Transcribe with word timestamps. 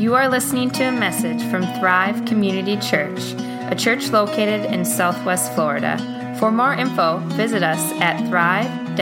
You 0.00 0.14
are 0.14 0.28
listening 0.30 0.70
to 0.70 0.84
a 0.84 0.92
message 0.92 1.42
from 1.50 1.60
Thrive 1.78 2.24
Community 2.24 2.78
Church, 2.78 3.20
a 3.70 3.74
church 3.76 4.08
located 4.08 4.72
in 4.72 4.82
Southwest 4.82 5.52
Florida. 5.52 5.98
For 6.40 6.50
more 6.50 6.72
info, 6.72 7.18
visit 7.34 7.62
us 7.62 7.92
at 8.00 8.26
thrive-fl.org. 8.30 8.96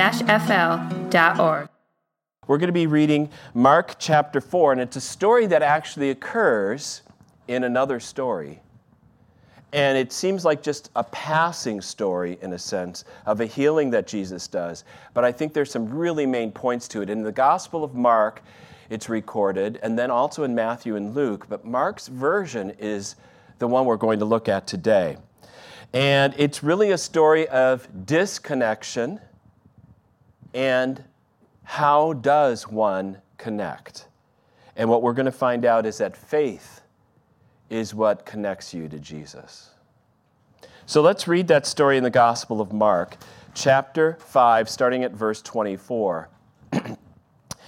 We're 2.48 2.58
going 2.58 2.66
to 2.66 2.72
be 2.72 2.88
reading 2.88 3.30
Mark 3.54 3.94
chapter 4.00 4.40
4, 4.40 4.72
and 4.72 4.80
it's 4.80 4.96
a 4.96 5.00
story 5.00 5.46
that 5.46 5.62
actually 5.62 6.10
occurs 6.10 7.02
in 7.46 7.62
another 7.62 8.00
story. 8.00 8.58
And 9.72 9.96
it 9.96 10.12
seems 10.12 10.44
like 10.44 10.64
just 10.64 10.90
a 10.96 11.04
passing 11.04 11.80
story, 11.80 12.38
in 12.42 12.54
a 12.54 12.58
sense, 12.58 13.04
of 13.24 13.40
a 13.40 13.46
healing 13.46 13.90
that 13.90 14.08
Jesus 14.08 14.48
does. 14.48 14.82
But 15.14 15.24
I 15.24 15.30
think 15.30 15.52
there's 15.52 15.70
some 15.70 15.88
really 15.88 16.26
main 16.26 16.50
points 16.50 16.88
to 16.88 17.02
it. 17.02 17.08
In 17.08 17.22
the 17.22 17.30
Gospel 17.30 17.84
of 17.84 17.94
Mark, 17.94 18.42
it's 18.90 19.08
recorded, 19.08 19.78
and 19.82 19.98
then 19.98 20.10
also 20.10 20.44
in 20.44 20.54
Matthew 20.54 20.96
and 20.96 21.14
Luke. 21.14 21.46
But 21.48 21.64
Mark's 21.64 22.08
version 22.08 22.70
is 22.78 23.16
the 23.58 23.66
one 23.66 23.84
we're 23.84 23.96
going 23.96 24.18
to 24.20 24.24
look 24.24 24.48
at 24.48 24.66
today. 24.66 25.16
And 25.92 26.34
it's 26.36 26.62
really 26.62 26.90
a 26.90 26.98
story 26.98 27.48
of 27.48 27.88
disconnection 28.06 29.20
and 30.54 31.02
how 31.64 32.14
does 32.14 32.66
one 32.66 33.20
connect? 33.36 34.06
And 34.76 34.88
what 34.88 35.02
we're 35.02 35.12
going 35.12 35.26
to 35.26 35.32
find 35.32 35.64
out 35.64 35.86
is 35.86 35.98
that 35.98 36.16
faith 36.16 36.80
is 37.68 37.94
what 37.94 38.24
connects 38.24 38.72
you 38.72 38.88
to 38.88 38.98
Jesus. 38.98 39.70
So 40.86 41.02
let's 41.02 41.28
read 41.28 41.48
that 41.48 41.66
story 41.66 41.98
in 41.98 42.04
the 42.04 42.10
Gospel 42.10 42.62
of 42.62 42.72
Mark, 42.72 43.16
chapter 43.54 44.16
5, 44.20 44.70
starting 44.70 45.04
at 45.04 45.12
verse 45.12 45.42
24. 45.42 46.30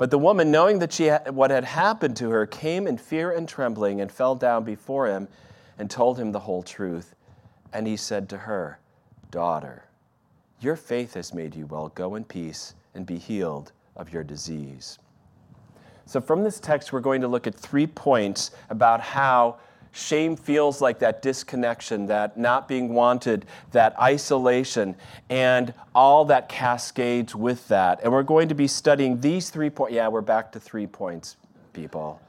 But 0.00 0.10
the 0.10 0.18
woman, 0.18 0.50
knowing 0.50 0.78
that 0.78 0.94
she 0.94 1.08
had, 1.08 1.30
what 1.32 1.50
had 1.50 1.64
happened 1.64 2.16
to 2.16 2.30
her, 2.30 2.46
came 2.46 2.86
in 2.86 2.96
fear 2.96 3.32
and 3.32 3.46
trembling 3.46 4.00
and 4.00 4.10
fell 4.10 4.34
down 4.34 4.64
before 4.64 5.06
him 5.06 5.28
and 5.78 5.90
told 5.90 6.18
him 6.18 6.32
the 6.32 6.38
whole 6.38 6.62
truth. 6.62 7.14
And 7.74 7.86
he 7.86 7.98
said 7.98 8.26
to 8.30 8.38
her, 8.38 8.78
Daughter, 9.30 9.84
your 10.58 10.74
faith 10.74 11.12
has 11.12 11.34
made 11.34 11.54
you 11.54 11.66
well. 11.66 11.88
Go 11.88 12.14
in 12.14 12.24
peace 12.24 12.72
and 12.94 13.04
be 13.04 13.18
healed 13.18 13.72
of 13.94 14.10
your 14.10 14.24
disease. 14.24 14.98
So, 16.06 16.18
from 16.18 16.44
this 16.44 16.60
text, 16.60 16.94
we're 16.94 17.00
going 17.00 17.20
to 17.20 17.28
look 17.28 17.46
at 17.46 17.54
three 17.54 17.86
points 17.86 18.52
about 18.70 19.02
how 19.02 19.58
Shame 19.92 20.36
feels 20.36 20.80
like 20.80 21.00
that 21.00 21.20
disconnection, 21.20 22.06
that 22.06 22.36
not 22.36 22.68
being 22.68 22.94
wanted, 22.94 23.44
that 23.72 23.98
isolation, 24.00 24.94
and 25.28 25.74
all 25.94 26.24
that 26.26 26.48
cascades 26.48 27.34
with 27.34 27.66
that. 27.68 28.00
And 28.02 28.12
we're 28.12 28.22
going 28.22 28.48
to 28.48 28.54
be 28.54 28.68
studying 28.68 29.20
these 29.20 29.50
three 29.50 29.70
points. 29.70 29.94
Yeah, 29.94 30.08
we're 30.08 30.20
back 30.20 30.52
to 30.52 30.60
three 30.60 30.86
points, 30.86 31.36
people. 31.72 32.20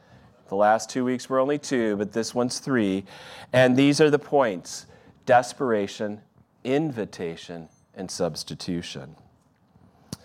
The 0.48 0.56
last 0.56 0.90
two 0.90 1.06
weeks 1.06 1.30
were 1.30 1.40
only 1.40 1.60
two, 1.60 1.96
but 1.98 2.12
this 2.12 2.34
one's 2.34 2.60
three. 2.60 3.06
And 3.54 3.78
these 3.78 4.02
are 4.02 4.10
the 4.10 4.20
points 4.20 4.88
desperation, 5.26 6.22
invitation, 6.64 7.70
and 7.94 8.10
substitution. 8.10 9.16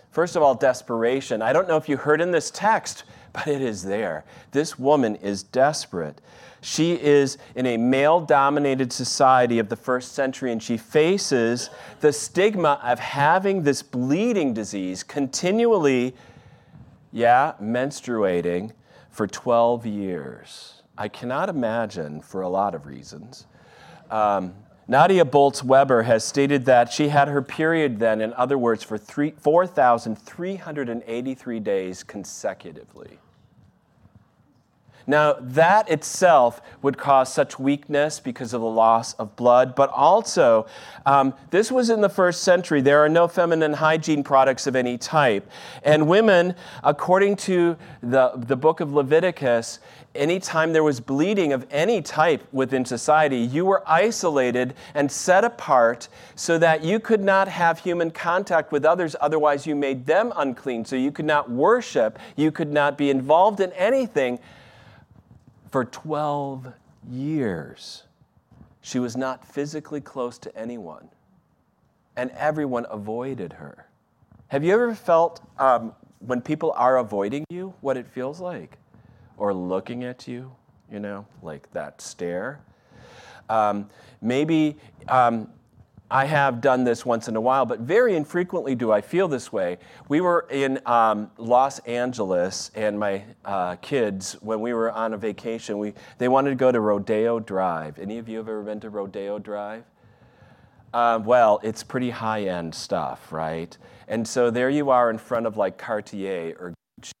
First 0.09 0.35
of 0.35 0.41
all, 0.41 0.55
desperation. 0.55 1.43
I 1.43 1.53
don't 1.53 1.67
know 1.67 1.77
if 1.77 1.87
you 1.87 1.95
heard 1.95 2.21
in 2.21 2.31
this 2.31 2.49
text, 2.49 3.03
but 3.37 3.47
it 3.47 3.61
is 3.61 3.83
there. 3.83 4.25
This 4.51 4.77
woman 4.79 5.15
is 5.17 5.43
desperate. 5.43 6.21
She 6.61 6.93
is 6.93 7.37
in 7.55 7.67
a 7.67 7.77
male 7.77 8.19
dominated 8.19 8.91
society 8.91 9.59
of 9.59 9.69
the 9.69 9.75
first 9.75 10.13
century, 10.13 10.51
and 10.51 10.59
she 10.61 10.75
faces 10.75 11.69
the 11.99 12.11
stigma 12.11 12.79
of 12.83 12.97
having 12.97 13.61
this 13.61 13.83
bleeding 13.83 14.55
disease 14.55 15.03
continually, 15.03 16.15
yeah, 17.11 17.53
menstruating 17.61 18.71
for 19.11 19.27
12 19.27 19.85
years. 19.85 20.81
I 20.97 21.07
cannot 21.07 21.47
imagine 21.47 22.21
for 22.21 22.41
a 22.41 22.49
lot 22.49 22.73
of 22.73 22.87
reasons. 22.87 23.45
Um, 24.09 24.55
Nadia 24.87 25.25
Bolz 25.25 25.61
Weber 25.61 26.01
has 26.03 26.23
stated 26.23 26.65
that 26.65 26.91
she 26.91 27.09
had 27.09 27.27
her 27.27 27.43
period 27.43 27.99
then, 27.99 28.19
in 28.19 28.33
other 28.33 28.57
words, 28.57 28.83
for 28.83 28.97
4,383 28.97 31.59
days 31.59 32.03
consecutively. 32.03 33.19
Now, 35.09 35.37
that 35.39 35.89
itself 35.89 36.61
would 36.81 36.97
cause 36.97 37.33
such 37.33 37.57
weakness 37.57 38.19
because 38.19 38.53
of 38.53 38.59
the 38.59 38.67
loss 38.67 39.13
of 39.13 39.37
blood, 39.37 39.73
but 39.73 39.89
also, 39.89 40.67
um, 41.05 41.33
this 41.49 41.71
was 41.71 41.89
in 41.89 42.01
the 42.01 42.09
first 42.09 42.43
century. 42.43 42.81
There 42.81 42.99
are 42.99 43.07
no 43.07 43.29
feminine 43.29 43.73
hygiene 43.73 44.21
products 44.21 44.67
of 44.67 44.75
any 44.75 44.97
type. 44.97 45.49
And 45.81 46.09
women, 46.09 46.55
according 46.83 47.37
to 47.37 47.77
the, 48.03 48.33
the 48.35 48.57
book 48.57 48.81
of 48.81 48.91
Leviticus, 48.91 49.79
anytime 50.13 50.73
there 50.73 50.83
was 50.83 50.99
bleeding 50.99 51.53
of 51.53 51.65
any 51.71 52.01
type 52.01 52.45
within 52.51 52.83
society, 52.83 53.37
you 53.37 53.65
were 53.65 53.83
isolated 53.87 54.73
and 54.93 55.09
set 55.09 55.45
apart 55.45 56.09
so 56.35 56.57
that 56.57 56.83
you 56.83 56.99
could 56.99 57.23
not 57.23 57.47
have 57.47 57.79
human 57.79 58.11
contact 58.11 58.73
with 58.73 58.83
others, 58.83 59.15
otherwise, 59.21 59.65
you 59.65 59.75
made 59.75 60.05
them 60.05 60.33
unclean. 60.35 60.83
So 60.83 60.97
you 60.97 61.13
could 61.13 61.25
not 61.25 61.49
worship, 61.49 62.19
you 62.35 62.51
could 62.51 62.73
not 62.73 62.97
be 62.97 63.09
involved 63.09 63.61
in 63.61 63.71
anything 63.71 64.39
for 65.77 65.85
12 65.85 66.73
years. 67.07 68.01
She 68.81 68.97
was 68.97 69.15
not 69.15 69.45
physically 69.45 70.01
close 70.01 70.39
to 70.39 70.57
anyone, 70.57 71.07
and 72.15 72.31
everyone 72.31 72.87
avoided 72.89 73.53
her. 73.53 73.87
Have 74.47 74.63
you 74.63 74.73
ever 74.73 74.95
felt 74.95 75.39
um, 75.59 75.93
when 76.17 76.41
people 76.41 76.73
are 76.75 76.97
avoiding 76.97 77.45
you 77.51 77.75
what 77.81 77.95
it 77.95 78.07
feels 78.07 78.39
like? 78.39 78.79
Or 79.37 79.53
looking 79.53 80.03
at 80.03 80.27
you, 80.27 80.51
you 80.91 80.99
know, 80.99 81.27
like 81.43 81.71
that 81.73 82.01
stare? 82.01 82.59
Um, 83.47 83.87
maybe 84.19 84.77
um, 85.07 85.47
I 86.09 86.23
have 86.25 86.61
done 86.61 86.85
this 86.85 87.05
once 87.05 87.27
in 87.27 87.35
a 87.35 87.41
while, 87.41 87.65
but 87.65 87.81
very 87.81 88.15
infrequently 88.15 88.75
do 88.75 88.93
I 88.93 89.01
feel 89.01 89.27
this 89.27 89.51
way. 89.51 89.77
We 90.07 90.21
were 90.21 90.47
in 90.49 90.79
um, 90.85 91.29
Los 91.37 91.79
Angeles, 91.79 92.71
and 92.75 92.97
my 92.97 93.23
uh, 93.43 93.75
kids, 93.77 94.37
when 94.41 94.61
we 94.61 94.73
were 94.73 94.89
on 94.89 95.13
a 95.13 95.17
vacation, 95.17 95.77
we, 95.77 95.93
they 96.17 96.29
wanted 96.29 96.51
to 96.51 96.55
go 96.55 96.71
to 96.71 96.79
Rodeo 96.79 97.41
Drive. 97.41 97.99
Any 97.99 98.19
of 98.19 98.29
you 98.29 98.37
have 98.37 98.47
ever 98.47 98.63
been 98.63 98.79
to 98.81 98.89
Rodeo 98.89 99.37
Drive? 99.37 99.83
Uh, 100.93 101.19
well, 101.21 101.59
it's 101.61 101.83
pretty 101.83 102.09
high 102.09 102.43
end 102.43 102.73
stuff, 102.73 103.33
right? 103.33 103.77
And 104.07 104.25
so 104.25 104.49
there 104.49 104.69
you 104.69 104.89
are 104.89 105.09
in 105.09 105.17
front 105.17 105.45
of 105.45 105.57
like 105.57 105.77
Cartier 105.77 106.55
or 106.57 106.73
Gucci, 107.01 107.11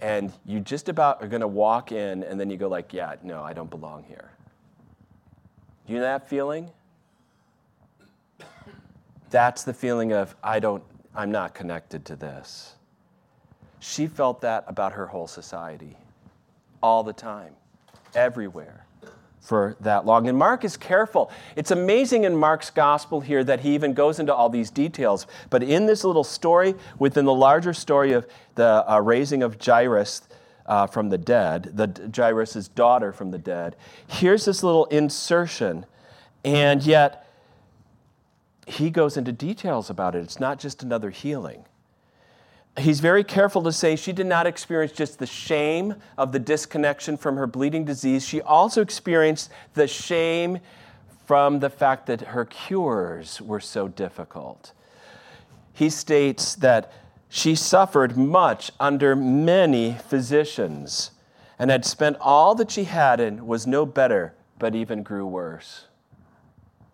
and 0.00 0.32
you 0.46 0.60
just 0.60 0.88
about 0.88 1.22
are 1.22 1.28
going 1.28 1.42
to 1.42 1.48
walk 1.48 1.92
in, 1.92 2.22
and 2.22 2.40
then 2.40 2.48
you 2.48 2.56
go 2.56 2.68
like, 2.68 2.94
"Yeah, 2.94 3.16
no, 3.22 3.42
I 3.42 3.52
don't 3.52 3.68
belong 3.68 4.04
here." 4.04 4.30
Do 5.86 5.92
you 5.92 5.98
know 5.98 6.06
that 6.06 6.26
feeling? 6.26 6.70
That's 9.30 9.64
the 9.64 9.74
feeling 9.74 10.12
of, 10.12 10.34
I 10.42 10.60
don't, 10.60 10.82
I'm 11.14 11.30
not 11.30 11.54
connected 11.54 12.04
to 12.06 12.16
this. 12.16 12.74
She 13.80 14.06
felt 14.06 14.40
that 14.40 14.64
about 14.66 14.92
her 14.92 15.06
whole 15.06 15.26
society 15.26 15.96
all 16.82 17.02
the 17.02 17.12
time, 17.12 17.54
everywhere 18.14 18.84
for 19.44 19.76
that 19.80 20.06
long. 20.06 20.26
And 20.26 20.38
Mark 20.38 20.64
is 20.64 20.76
careful. 20.76 21.30
It's 21.54 21.70
amazing 21.70 22.24
in 22.24 22.34
Mark's 22.34 22.70
gospel 22.70 23.20
here 23.20 23.44
that 23.44 23.60
he 23.60 23.74
even 23.74 23.92
goes 23.92 24.18
into 24.18 24.34
all 24.34 24.48
these 24.48 24.70
details. 24.70 25.26
But 25.50 25.62
in 25.62 25.84
this 25.84 26.02
little 26.02 26.24
story, 26.24 26.74
within 26.98 27.26
the 27.26 27.34
larger 27.34 27.74
story 27.74 28.12
of 28.12 28.26
the 28.54 28.84
uh, 28.90 29.00
raising 29.00 29.42
of 29.42 29.58
Jairus 29.62 30.22
uh, 30.64 30.86
from 30.86 31.10
the 31.10 31.18
dead, 31.18 31.72
the 31.74 32.10
Jairus' 32.16 32.68
daughter 32.68 33.12
from 33.12 33.32
the 33.32 33.38
dead, 33.38 33.76
here's 34.06 34.46
this 34.46 34.62
little 34.62 34.86
insertion. 34.86 35.84
And 36.42 36.82
yet, 36.82 37.23
he 38.66 38.90
goes 38.90 39.16
into 39.16 39.32
details 39.32 39.90
about 39.90 40.14
it. 40.14 40.22
It's 40.22 40.40
not 40.40 40.58
just 40.58 40.82
another 40.82 41.10
healing. 41.10 41.64
He's 42.78 43.00
very 43.00 43.22
careful 43.22 43.62
to 43.62 43.72
say 43.72 43.94
she 43.94 44.12
did 44.12 44.26
not 44.26 44.46
experience 44.46 44.92
just 44.92 45.18
the 45.18 45.26
shame 45.26 45.94
of 46.18 46.32
the 46.32 46.40
disconnection 46.40 47.16
from 47.16 47.36
her 47.36 47.46
bleeding 47.46 47.84
disease. 47.84 48.26
She 48.26 48.42
also 48.42 48.82
experienced 48.82 49.50
the 49.74 49.86
shame 49.86 50.58
from 51.26 51.60
the 51.60 51.70
fact 51.70 52.06
that 52.06 52.20
her 52.20 52.44
cures 52.44 53.40
were 53.40 53.60
so 53.60 53.86
difficult. 53.86 54.72
He 55.72 55.88
states 55.88 56.54
that 56.56 56.92
she 57.28 57.54
suffered 57.54 58.16
much 58.16 58.70
under 58.80 59.14
many 59.14 59.96
physicians 60.08 61.12
and 61.58 61.70
had 61.70 61.84
spent 61.84 62.16
all 62.20 62.54
that 62.56 62.70
she 62.70 62.84
had 62.84 63.20
and 63.20 63.46
was 63.46 63.66
no 63.66 63.86
better, 63.86 64.34
but 64.58 64.74
even 64.74 65.02
grew 65.02 65.26
worse. 65.26 65.86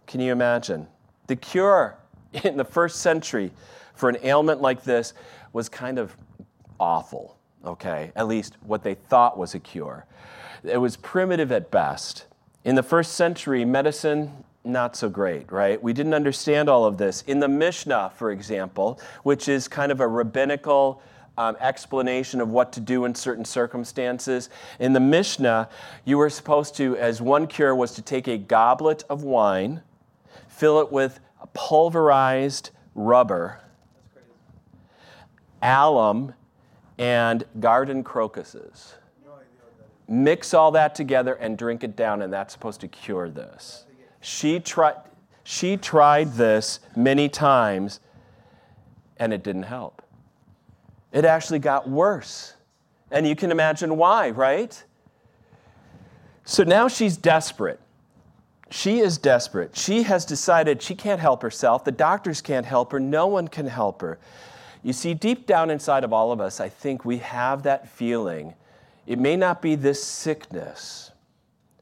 Can 0.07 0.21
you 0.21 0.33
imagine? 0.33 0.89
The 1.31 1.37
cure 1.37 1.97
in 2.43 2.57
the 2.57 2.65
first 2.65 3.03
century 3.03 3.53
for 3.95 4.09
an 4.09 4.17
ailment 4.25 4.61
like 4.61 4.83
this 4.83 5.15
was 5.53 5.69
kind 5.69 5.97
of 5.97 6.17
awful, 6.81 7.39
okay? 7.65 8.11
At 8.17 8.27
least 8.27 8.57
what 8.67 8.83
they 8.83 8.95
thought 8.95 9.39
was 9.39 9.55
a 9.55 9.61
cure. 9.61 10.07
It 10.65 10.79
was 10.79 10.97
primitive 10.97 11.53
at 11.53 11.71
best. 11.71 12.27
In 12.65 12.75
the 12.75 12.83
first 12.83 13.13
century, 13.13 13.65
medicine, 13.65 14.45
not 14.65 14.97
so 14.97 15.09
great, 15.09 15.53
right? 15.53 15.81
We 15.81 15.93
didn't 15.93 16.15
understand 16.15 16.69
all 16.69 16.85
of 16.85 16.99
this. 16.99 17.23
In 17.29 17.39
the 17.39 17.47
Mishnah, 17.47 18.11
for 18.17 18.33
example, 18.33 18.99
which 19.23 19.49
is 19.49 19.69
kind 19.69 19.93
of 19.93 20.01
a 20.01 20.09
rabbinical 20.09 21.01
um, 21.39 21.57
explanation 21.61 22.41
of 22.41 22.49
what 22.49 22.73
to 22.73 22.81
do 22.81 23.05
in 23.05 23.15
certain 23.15 23.45
circumstances, 23.45 24.51
in 24.81 24.95
the 24.95 25.01
Mishnah, 25.01 25.69
you 26.05 26.19
were 26.19 26.29
supposed 26.29 26.75
to, 26.79 26.97
as 26.97 27.23
one 27.23 27.47
cure, 27.47 27.73
was 27.73 27.93
to 27.93 28.03
take 28.03 28.27
a 28.27 28.37
goblet 28.37 29.05
of 29.09 29.23
wine, 29.23 29.83
fill 30.61 30.79
it 30.81 30.93
with 30.93 31.21
pulverized 31.55 32.69
rubber, 32.95 33.59
alum, 35.63 36.35
and 36.99 37.45
garden 37.61 38.05
crocuses. 38.05 38.95
Mix 40.07 40.53
all 40.53 40.71
that 40.73 40.95
together 40.95 41.33
and 41.35 41.57
drink 41.57 41.83
it 41.83 41.97
down, 41.97 42.21
and 42.21 42.31
that's 42.31 42.53
supposed 42.53 42.83
to 42.83 42.89
cure 42.89 43.31
this. 43.31 43.87
She 44.21 44.61
tried, 44.61 44.97
she 45.45 45.79
tried 45.79 46.35
this 46.35 46.81
many 46.95 47.31
times, 47.31 48.01
and 49.17 49.33
it 49.33 49.43
didn't 49.43 49.63
help. 49.63 50.03
It 51.11 51.25
actually 51.25 51.61
got 51.61 51.89
worse. 51.89 52.53
And 53.11 53.27
you 53.27 53.35
can 53.35 53.51
imagine 53.51 53.97
why, 53.97 54.29
right? 54.29 54.85
So 56.45 56.65
now 56.65 56.87
she's 56.89 57.17
desperate. 57.17 57.81
She 58.71 59.01
is 59.01 59.19
desperate. 59.19 59.77
She 59.77 60.05
has 60.05 60.25
decided 60.25 60.81
she 60.81 60.95
can't 60.95 61.21
help 61.21 61.43
herself. 61.43 61.85
The 61.85 61.93
doctors 61.93 62.41
can't 62.41 62.65
help 62.65 62.93
her. 62.93 63.01
No 63.01 63.27
one 63.27 63.49
can 63.49 63.67
help 63.67 64.01
her. 64.01 64.19
You 64.83 64.93
see, 64.93 65.13
deep 65.13 65.47
down 65.47 65.71
inside 65.71 66.05
of 66.05 66.13
all 66.13 66.33
of 66.33 66.41
us, 66.41 66.61
I 66.61 66.69
think 66.69 67.05
we 67.05 67.19
have 67.19 67.65
that 67.65 67.89
feeling. 67.89 68.55
It 69.07 69.19
may 69.19 69.37
not 69.37 69.61
be 69.61 69.75
this 69.75 70.03
sickness, 70.03 71.11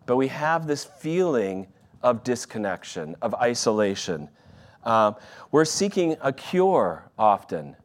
but 0.07 0.17
we 0.17 0.29
have 0.29 0.67
this 0.67 0.85
feeling 0.85 1.69
of 2.03 2.25
disconnection, 2.25 3.17
of 3.21 3.35
isolation. 3.35 4.31
Um, 4.85 5.17
we're 5.53 5.67
seeking 5.67 6.17
a 6.23 6.33
cure 6.33 7.11
often 7.19 7.77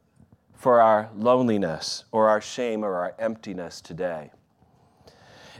for 0.53 0.79
our 0.79 1.09
loneliness 1.15 2.05
or 2.11 2.29
our 2.29 2.39
shame 2.39 2.85
or 2.85 2.95
our 2.95 3.15
emptiness 3.19 3.81
today. 3.81 4.31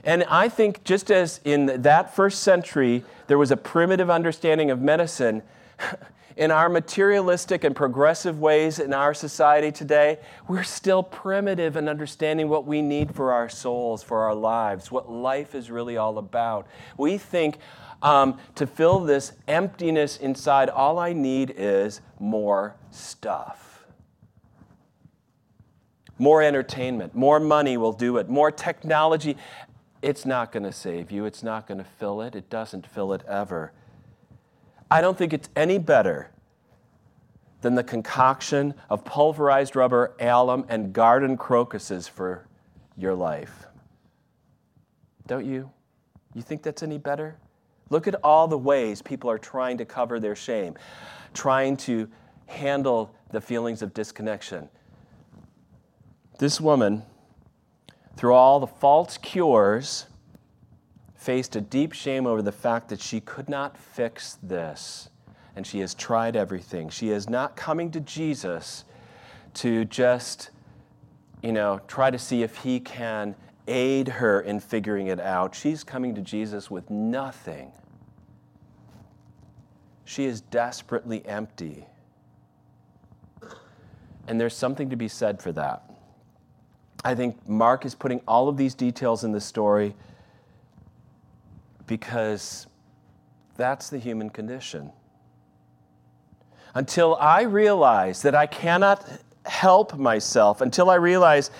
And 0.04 0.24
I 0.24 0.48
think 0.48 0.84
just 0.84 1.10
as 1.10 1.40
in 1.44 1.82
that 1.82 2.14
first 2.14 2.42
century, 2.42 3.04
there 3.26 3.38
was 3.38 3.50
a 3.50 3.56
primitive 3.56 4.10
understanding 4.10 4.70
of 4.70 4.80
medicine, 4.80 5.42
in 6.36 6.50
our 6.50 6.68
materialistic 6.68 7.62
and 7.64 7.76
progressive 7.76 8.40
ways 8.40 8.78
in 8.78 8.92
our 8.92 9.14
society 9.14 9.70
today, 9.70 10.18
we're 10.48 10.64
still 10.64 11.02
primitive 11.02 11.76
in 11.76 11.88
understanding 11.88 12.48
what 12.48 12.66
we 12.66 12.82
need 12.82 13.14
for 13.14 13.32
our 13.32 13.48
souls, 13.48 14.02
for 14.02 14.22
our 14.22 14.34
lives, 14.34 14.90
what 14.90 15.10
life 15.10 15.54
is 15.54 15.70
really 15.70 15.96
all 15.96 16.18
about. 16.18 16.66
We 16.98 17.18
think 17.18 17.58
um, 18.02 18.38
to 18.56 18.66
fill 18.66 19.00
this 19.00 19.32
emptiness 19.46 20.16
inside, 20.16 20.68
all 20.68 20.98
I 20.98 21.12
need 21.12 21.54
is 21.56 22.00
more 22.18 22.74
stuff. 22.90 23.84
More 26.18 26.42
entertainment, 26.42 27.14
more 27.14 27.40
money 27.40 27.76
will 27.76 27.92
do 27.92 28.18
it, 28.18 28.28
more 28.28 28.50
technology. 28.50 29.36
It's 30.04 30.26
not 30.26 30.52
going 30.52 30.64
to 30.64 30.72
save 30.72 31.10
you, 31.10 31.24
it's 31.24 31.42
not 31.42 31.66
going 31.66 31.78
to 31.78 31.84
fill 31.98 32.20
it, 32.20 32.34
it 32.34 32.50
doesn't 32.50 32.86
fill 32.86 33.14
it 33.14 33.22
ever. 33.26 33.72
I 34.90 35.00
don't 35.00 35.16
think 35.16 35.32
it's 35.32 35.48
any 35.56 35.78
better 35.78 36.30
than 37.62 37.74
the 37.74 37.82
concoction 37.82 38.74
of 38.90 39.02
pulverized 39.06 39.74
rubber, 39.74 40.14
alum, 40.20 40.66
and 40.68 40.92
garden 40.92 41.38
crocuses 41.38 42.06
for 42.06 42.46
your 42.98 43.14
life. 43.14 43.64
Don't 45.26 45.46
you? 45.46 45.70
You 46.34 46.42
think 46.42 46.62
that's 46.62 46.82
any 46.82 46.98
better? 46.98 47.38
Look 47.88 48.06
at 48.06 48.16
all 48.22 48.46
the 48.46 48.58
ways 48.58 49.00
people 49.00 49.30
are 49.30 49.38
trying 49.38 49.78
to 49.78 49.86
cover 49.86 50.20
their 50.20 50.36
shame, 50.36 50.74
trying 51.32 51.78
to 51.78 52.10
handle 52.44 53.14
the 53.30 53.40
feelings 53.40 53.80
of 53.80 53.94
disconnection. 53.94 54.68
This 56.38 56.60
woman, 56.60 57.04
through 58.16 58.34
all 58.34 58.60
the 58.60 58.66
false 58.66 59.18
cures, 59.18 60.06
faced 61.14 61.56
a 61.56 61.60
deep 61.60 61.92
shame 61.92 62.26
over 62.26 62.42
the 62.42 62.52
fact 62.52 62.88
that 62.90 63.00
she 63.00 63.20
could 63.20 63.48
not 63.48 63.76
fix 63.76 64.38
this. 64.42 65.08
And 65.56 65.66
she 65.66 65.80
has 65.80 65.94
tried 65.94 66.36
everything. 66.36 66.88
She 66.88 67.10
is 67.10 67.28
not 67.28 67.56
coming 67.56 67.90
to 67.92 68.00
Jesus 68.00 68.84
to 69.54 69.84
just, 69.84 70.50
you 71.42 71.52
know, 71.52 71.80
try 71.86 72.10
to 72.10 72.18
see 72.18 72.42
if 72.42 72.56
he 72.58 72.80
can 72.80 73.36
aid 73.66 74.08
her 74.08 74.40
in 74.40 74.60
figuring 74.60 75.06
it 75.06 75.20
out. 75.20 75.54
She's 75.54 75.84
coming 75.84 76.14
to 76.16 76.20
Jesus 76.20 76.70
with 76.70 76.90
nothing. 76.90 77.72
She 80.04 80.24
is 80.24 80.40
desperately 80.40 81.24
empty. 81.24 81.86
And 84.26 84.40
there's 84.40 84.56
something 84.56 84.90
to 84.90 84.96
be 84.96 85.08
said 85.08 85.40
for 85.40 85.52
that. 85.52 85.93
I 87.04 87.14
think 87.14 87.46
Mark 87.46 87.84
is 87.84 87.94
putting 87.94 88.20
all 88.26 88.48
of 88.48 88.56
these 88.56 88.74
details 88.74 89.24
in 89.24 89.32
the 89.32 89.40
story 89.40 89.94
because 91.86 92.66
that's 93.56 93.90
the 93.90 93.98
human 93.98 94.30
condition. 94.30 94.90
Until 96.74 97.14
I 97.16 97.42
realize 97.42 98.22
that 98.22 98.34
I 98.34 98.46
cannot 98.46 99.06
help 99.44 99.96
myself, 99.96 100.62
until 100.62 100.88
I 100.88 100.94
realize 100.94 101.50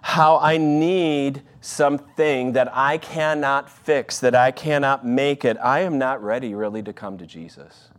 how 0.00 0.38
I 0.38 0.56
need 0.56 1.42
something 1.60 2.52
that 2.52 2.74
I 2.74 2.98
cannot 2.98 3.70
fix, 3.70 4.18
that 4.20 4.34
I 4.34 4.50
cannot 4.50 5.06
make 5.06 5.44
it, 5.44 5.58
I 5.62 5.80
am 5.80 5.98
not 5.98 6.22
ready 6.22 6.54
really 6.54 6.82
to 6.84 6.92
come 6.92 7.18
to 7.18 7.26
Jesus. 7.26 7.90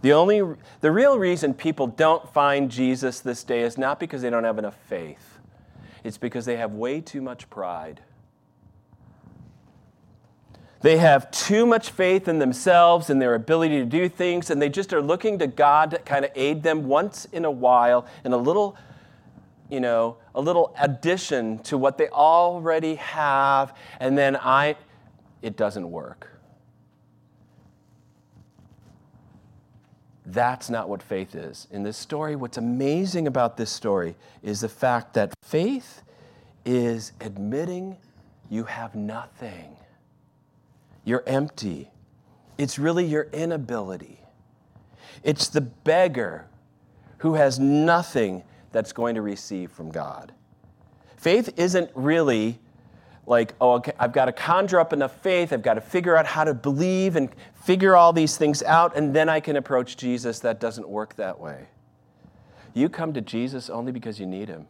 The 0.00 0.12
only 0.12 0.42
the 0.80 0.90
real 0.90 1.18
reason 1.18 1.54
people 1.54 1.86
don't 1.86 2.28
find 2.32 2.68
Jesus 2.68 3.20
this 3.20 3.44
day 3.44 3.62
is 3.62 3.78
not 3.78 4.00
because 4.00 4.22
they 4.22 4.30
don't 4.30 4.44
have 4.44 4.58
enough 4.58 4.76
faith. 4.88 5.38
It's 6.04 6.18
because 6.18 6.44
they 6.44 6.56
have 6.56 6.72
way 6.72 7.00
too 7.00 7.20
much 7.20 7.48
pride. 7.48 8.00
They 10.80 10.96
have 10.96 11.30
too 11.30 11.64
much 11.64 11.90
faith 11.90 12.26
in 12.26 12.40
themselves 12.40 13.08
and 13.08 13.22
their 13.22 13.36
ability 13.36 13.78
to 13.78 13.84
do 13.84 14.08
things, 14.08 14.50
and 14.50 14.60
they 14.60 14.68
just 14.68 14.92
are 14.92 15.00
looking 15.00 15.38
to 15.38 15.46
God 15.46 15.92
to 15.92 15.98
kind 15.98 16.24
of 16.24 16.32
aid 16.34 16.64
them 16.64 16.88
once 16.88 17.24
in 17.26 17.44
a 17.44 17.50
while 17.50 18.04
in 18.24 18.32
a 18.32 18.36
little, 18.36 18.76
you 19.70 19.78
know, 19.78 20.16
a 20.34 20.40
little 20.40 20.74
addition 20.80 21.60
to 21.60 21.78
what 21.78 21.98
they 21.98 22.08
already 22.08 22.96
have, 22.96 23.76
and 24.00 24.18
then 24.18 24.36
I, 24.36 24.74
it 25.40 25.56
doesn't 25.56 25.88
work. 25.88 26.31
That's 30.32 30.70
not 30.70 30.88
what 30.88 31.02
faith 31.02 31.34
is. 31.34 31.68
In 31.70 31.82
this 31.82 31.98
story, 31.98 32.36
what's 32.36 32.56
amazing 32.56 33.26
about 33.26 33.58
this 33.58 33.70
story 33.70 34.16
is 34.42 34.62
the 34.62 34.68
fact 34.68 35.12
that 35.12 35.34
faith 35.42 36.02
is 36.64 37.12
admitting 37.20 37.98
you 38.48 38.64
have 38.64 38.94
nothing. 38.94 39.76
You're 41.04 41.22
empty. 41.26 41.90
It's 42.56 42.78
really 42.78 43.04
your 43.04 43.24
inability. 43.24 44.20
It's 45.22 45.48
the 45.48 45.60
beggar 45.60 46.46
who 47.18 47.34
has 47.34 47.58
nothing 47.58 48.42
that's 48.72 48.94
going 48.94 49.16
to 49.16 49.22
receive 49.22 49.70
from 49.70 49.90
God. 49.90 50.32
Faith 51.18 51.52
isn't 51.58 51.90
really 51.94 52.58
like, 53.26 53.54
oh, 53.60 53.74
okay, 53.74 53.92
I've 53.98 54.12
got 54.12 54.26
to 54.26 54.32
conjure 54.32 54.80
up 54.80 54.92
enough 54.92 55.20
faith, 55.22 55.52
I've 55.52 55.62
got 55.62 55.74
to 55.74 55.80
figure 55.80 56.16
out 56.16 56.26
how 56.26 56.44
to 56.44 56.54
believe 56.54 57.16
and 57.16 57.28
figure 57.54 57.96
all 57.96 58.12
these 58.12 58.36
things 58.36 58.62
out, 58.62 58.96
and 58.96 59.14
then 59.14 59.28
I 59.28 59.40
can 59.40 59.56
approach 59.56 59.96
Jesus. 59.96 60.40
That 60.40 60.60
doesn't 60.60 60.88
work 60.88 61.14
that 61.16 61.38
way. 61.38 61.68
You 62.74 62.88
come 62.88 63.12
to 63.12 63.20
Jesus 63.20 63.70
only 63.70 63.92
because 63.92 64.18
you 64.18 64.26
need 64.26 64.48
him. 64.48 64.66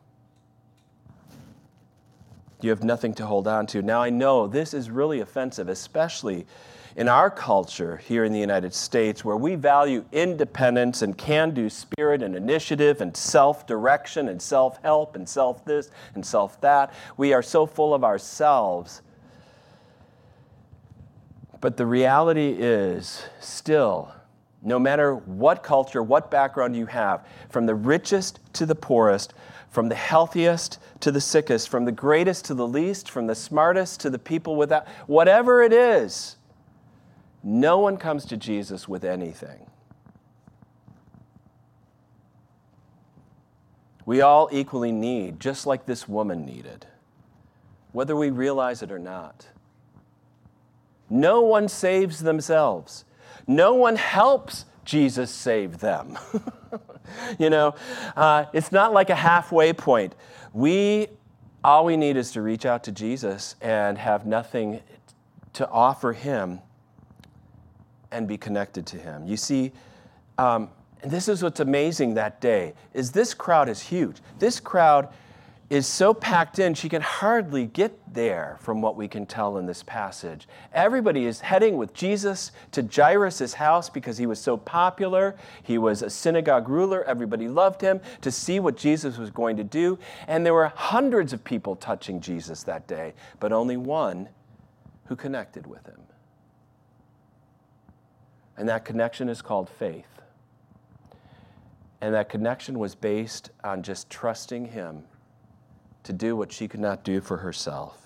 You 2.60 2.70
have 2.70 2.84
nothing 2.84 3.14
to 3.14 3.26
hold 3.26 3.48
on 3.48 3.66
to. 3.68 3.82
Now, 3.82 4.02
I 4.02 4.10
know 4.10 4.46
this 4.46 4.72
is 4.74 4.90
really 4.90 5.20
offensive, 5.20 5.68
especially 5.68 6.46
in 6.96 7.08
our 7.08 7.30
culture 7.30 7.96
here 7.96 8.24
in 8.24 8.32
the 8.32 8.38
United 8.38 8.74
States, 8.74 9.24
where 9.24 9.36
we 9.36 9.54
value 9.54 10.04
independence 10.12 11.02
and 11.02 11.16
can 11.16 11.52
do 11.52 11.70
spirit 11.70 12.22
and 12.22 12.36
initiative 12.36 13.00
and 13.00 13.16
self 13.16 13.66
direction 13.66 14.28
and 14.28 14.40
self 14.40 14.80
help 14.82 15.16
and 15.16 15.28
self 15.28 15.64
this 15.64 15.90
and 16.14 16.24
self 16.24 16.60
that, 16.60 16.92
we 17.16 17.32
are 17.32 17.42
so 17.42 17.66
full 17.66 17.94
of 17.94 18.04
ourselves. 18.04 19.02
But 21.60 21.76
the 21.76 21.86
reality 21.86 22.56
is 22.58 23.22
still, 23.40 24.12
no 24.62 24.78
matter 24.78 25.14
what 25.14 25.62
culture, 25.62 26.02
what 26.02 26.30
background 26.30 26.76
you 26.76 26.86
have, 26.86 27.24
from 27.50 27.66
the 27.66 27.74
richest 27.74 28.40
to 28.54 28.66
the 28.66 28.74
poorest, 28.74 29.32
from 29.70 29.88
the 29.88 29.94
healthiest 29.94 30.78
to 31.00 31.10
the 31.10 31.20
sickest, 31.20 31.68
from 31.68 31.84
the 31.84 31.92
greatest 31.92 32.44
to 32.46 32.54
the 32.54 32.66
least, 32.66 33.10
from 33.10 33.26
the 33.26 33.34
smartest 33.34 34.00
to 34.00 34.10
the 34.10 34.18
people 34.18 34.56
without, 34.56 34.86
whatever 35.06 35.62
it 35.62 35.72
is, 35.72 36.36
no 37.42 37.78
one 37.78 37.96
comes 37.96 38.24
to 38.26 38.36
Jesus 38.36 38.88
with 38.88 39.04
anything. 39.04 39.66
We 44.04 44.20
all 44.20 44.48
equally 44.52 44.92
need, 44.92 45.40
just 45.40 45.66
like 45.66 45.86
this 45.86 46.08
woman 46.08 46.44
needed, 46.44 46.86
whether 47.92 48.16
we 48.16 48.30
realize 48.30 48.82
it 48.82 48.90
or 48.90 48.98
not. 48.98 49.46
No 51.08 51.42
one 51.42 51.68
saves 51.68 52.20
themselves. 52.20 53.04
No 53.46 53.74
one 53.74 53.96
helps 53.96 54.64
Jesus 54.84 55.30
save 55.30 55.78
them. 55.78 56.18
you 57.38 57.50
know, 57.50 57.74
uh, 58.16 58.46
it's 58.52 58.72
not 58.72 58.92
like 58.92 59.10
a 59.10 59.14
halfway 59.14 59.72
point. 59.72 60.14
We, 60.52 61.08
all 61.62 61.84
we 61.84 61.96
need 61.96 62.16
is 62.16 62.32
to 62.32 62.42
reach 62.42 62.66
out 62.66 62.84
to 62.84 62.92
Jesus 62.92 63.56
and 63.60 63.98
have 63.98 64.26
nothing 64.26 64.80
to 65.54 65.68
offer 65.68 66.12
him 66.12 66.60
and 68.12 68.28
be 68.28 68.36
connected 68.36 68.86
to 68.86 68.98
him. 68.98 69.26
You 69.26 69.36
see, 69.36 69.72
um, 70.38 70.70
and 71.02 71.10
this 71.10 71.28
is 71.28 71.42
what's 71.42 71.60
amazing 71.60 72.14
that 72.14 72.40
day 72.40 72.74
is 72.94 73.10
this 73.10 73.34
crowd 73.34 73.68
is 73.68 73.80
huge. 73.80 74.18
This 74.38 74.60
crowd 74.60 75.08
is 75.72 75.86
so 75.86 76.12
packed 76.12 76.58
in, 76.58 76.74
she 76.74 76.90
can 76.90 77.00
hardly 77.00 77.64
get 77.64 77.98
there 78.12 78.58
from 78.60 78.82
what 78.82 78.94
we 78.94 79.08
can 79.08 79.24
tell 79.24 79.56
in 79.56 79.64
this 79.64 79.82
passage. 79.82 80.46
Everybody 80.74 81.24
is 81.24 81.40
heading 81.40 81.78
with 81.78 81.94
Jesus 81.94 82.52
to 82.72 82.82
Jairus' 82.82 83.54
house 83.54 83.88
because 83.88 84.18
he 84.18 84.26
was 84.26 84.38
so 84.38 84.58
popular. 84.58 85.34
He 85.62 85.78
was 85.78 86.02
a 86.02 86.10
synagogue 86.10 86.68
ruler, 86.68 87.02
everybody 87.04 87.48
loved 87.48 87.80
him, 87.80 88.02
to 88.20 88.30
see 88.30 88.60
what 88.60 88.76
Jesus 88.76 89.16
was 89.16 89.30
going 89.30 89.56
to 89.56 89.64
do. 89.64 89.98
And 90.28 90.44
there 90.44 90.52
were 90.52 90.68
hundreds 90.68 91.32
of 91.32 91.42
people 91.42 91.74
touching 91.74 92.20
Jesus 92.20 92.64
that 92.64 92.86
day, 92.86 93.14
but 93.40 93.50
only 93.50 93.78
one 93.78 94.28
who 95.06 95.16
connected 95.16 95.66
with 95.66 95.86
him. 95.86 96.02
And 98.56 98.68
that 98.68 98.84
connection 98.84 99.28
is 99.28 99.42
called 99.42 99.68
faith. 99.68 100.20
And 102.00 102.14
that 102.14 102.28
connection 102.28 102.78
was 102.78 102.94
based 102.94 103.50
on 103.62 103.82
just 103.82 104.10
trusting 104.10 104.66
him 104.66 105.04
to 106.02 106.12
do 106.12 106.36
what 106.36 106.52
she 106.52 106.66
could 106.66 106.80
not 106.80 107.04
do 107.04 107.20
for 107.20 107.36
herself. 107.36 108.02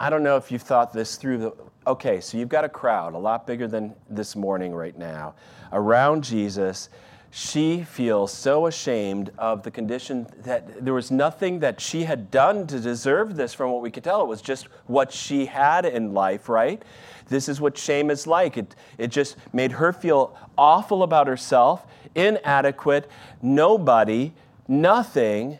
I 0.00 0.10
don't 0.10 0.22
know 0.22 0.36
if 0.36 0.52
you've 0.52 0.62
thought 0.62 0.92
this 0.92 1.16
through. 1.16 1.38
The, 1.38 1.52
okay, 1.86 2.20
so 2.20 2.38
you've 2.38 2.48
got 2.48 2.64
a 2.64 2.68
crowd, 2.68 3.14
a 3.14 3.18
lot 3.18 3.46
bigger 3.46 3.66
than 3.66 3.94
this 4.08 4.36
morning 4.36 4.72
right 4.72 4.96
now, 4.96 5.34
around 5.72 6.22
Jesus. 6.22 6.88
She 7.30 7.82
feels 7.82 8.32
so 8.32 8.66
ashamed 8.66 9.30
of 9.36 9.62
the 9.62 9.70
condition 9.70 10.26
that 10.44 10.82
there 10.84 10.94
was 10.94 11.10
nothing 11.10 11.58
that 11.60 11.80
she 11.80 12.04
had 12.04 12.30
done 12.30 12.66
to 12.68 12.80
deserve 12.80 13.36
this 13.36 13.52
from 13.52 13.70
what 13.70 13.82
we 13.82 13.90
could 13.90 14.04
tell. 14.04 14.22
It 14.22 14.28
was 14.28 14.40
just 14.40 14.64
what 14.86 15.12
she 15.12 15.46
had 15.46 15.84
in 15.84 16.14
life, 16.14 16.48
right? 16.48 16.82
This 17.28 17.48
is 17.48 17.60
what 17.60 17.76
shame 17.76 18.10
is 18.10 18.26
like. 18.26 18.56
It, 18.56 18.74
it 18.96 19.08
just 19.08 19.36
made 19.52 19.72
her 19.72 19.92
feel 19.92 20.36
awful 20.56 21.02
about 21.02 21.26
herself 21.26 21.86
inadequate, 22.14 23.08
nobody, 23.42 24.32
nothing. 24.66 25.58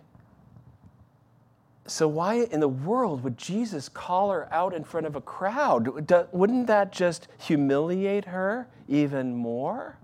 So, 1.86 2.08
why 2.08 2.44
in 2.50 2.60
the 2.60 2.68
world 2.68 3.22
would 3.22 3.38
Jesus 3.38 3.88
call 3.88 4.30
her 4.30 4.52
out 4.52 4.74
in 4.74 4.84
front 4.84 5.06
of 5.06 5.16
a 5.16 5.20
crowd? 5.20 6.10
Wouldn't 6.32 6.66
that 6.66 6.92
just 6.92 7.28
humiliate 7.38 8.26
her 8.26 8.68
even 8.88 9.34
more? 9.34 9.98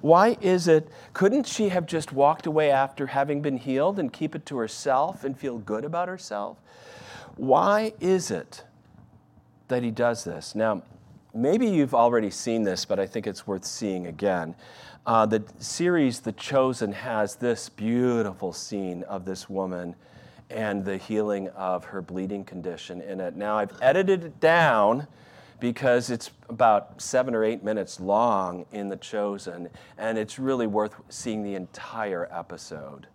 Why 0.00 0.36
is 0.40 0.68
it, 0.68 0.88
couldn't 1.12 1.46
she 1.46 1.70
have 1.70 1.86
just 1.86 2.12
walked 2.12 2.46
away 2.46 2.70
after 2.70 3.08
having 3.08 3.42
been 3.42 3.56
healed 3.56 3.98
and 3.98 4.12
keep 4.12 4.34
it 4.34 4.46
to 4.46 4.58
herself 4.58 5.24
and 5.24 5.38
feel 5.38 5.58
good 5.58 5.84
about 5.84 6.08
herself? 6.08 6.58
Why 7.36 7.92
is 8.00 8.30
it 8.30 8.64
that 9.68 9.82
he 9.82 9.90
does 9.90 10.24
this? 10.24 10.54
Now, 10.54 10.82
maybe 11.34 11.66
you've 11.66 11.94
already 11.94 12.30
seen 12.30 12.62
this, 12.62 12.84
but 12.84 12.98
I 12.98 13.06
think 13.06 13.26
it's 13.26 13.46
worth 13.46 13.64
seeing 13.64 14.06
again. 14.06 14.54
Uh, 15.06 15.24
the 15.24 15.42
series 15.58 16.20
The 16.20 16.32
Chosen 16.32 16.92
has 16.92 17.36
this 17.36 17.68
beautiful 17.68 18.52
scene 18.52 19.02
of 19.04 19.24
this 19.24 19.48
woman 19.48 19.94
and 20.50 20.84
the 20.84 20.96
healing 20.96 21.48
of 21.50 21.84
her 21.86 22.02
bleeding 22.02 22.44
condition 22.44 23.00
in 23.00 23.20
it. 23.20 23.36
Now, 23.36 23.58
I've 23.58 23.72
edited 23.80 24.24
it 24.24 24.40
down 24.40 25.06
because 25.60 26.10
it's 26.10 26.30
about 26.48 27.00
seven 27.00 27.34
or 27.34 27.44
eight 27.44 27.64
minutes 27.64 28.00
long 28.00 28.64
in 28.72 28.88
The 28.88 28.96
Chosen, 28.96 29.68
and 29.96 30.16
it's 30.18 30.38
really 30.38 30.66
worth 30.66 30.94
seeing 31.08 31.42
the 31.42 31.54
entire 31.54 32.28
episode. 32.30 33.06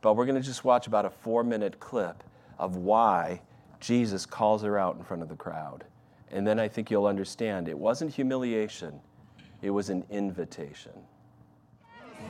But 0.00 0.14
we're 0.14 0.26
going 0.26 0.40
to 0.40 0.46
just 0.46 0.64
watch 0.64 0.86
about 0.86 1.04
a 1.04 1.10
four 1.10 1.44
minute 1.44 1.78
clip 1.78 2.24
of 2.58 2.76
why 2.76 3.42
Jesus 3.78 4.26
calls 4.26 4.62
her 4.62 4.78
out 4.78 4.96
in 4.96 5.04
front 5.04 5.22
of 5.22 5.28
the 5.28 5.36
crowd. 5.36 5.84
And 6.30 6.46
then 6.46 6.60
I 6.60 6.68
think 6.68 6.90
you'll 6.90 7.06
understand 7.06 7.68
it 7.68 7.78
wasn't 7.78 8.14
humiliation, 8.14 9.00
it 9.62 9.70
was 9.70 9.90
an 9.90 10.04
invitation. 10.10 10.92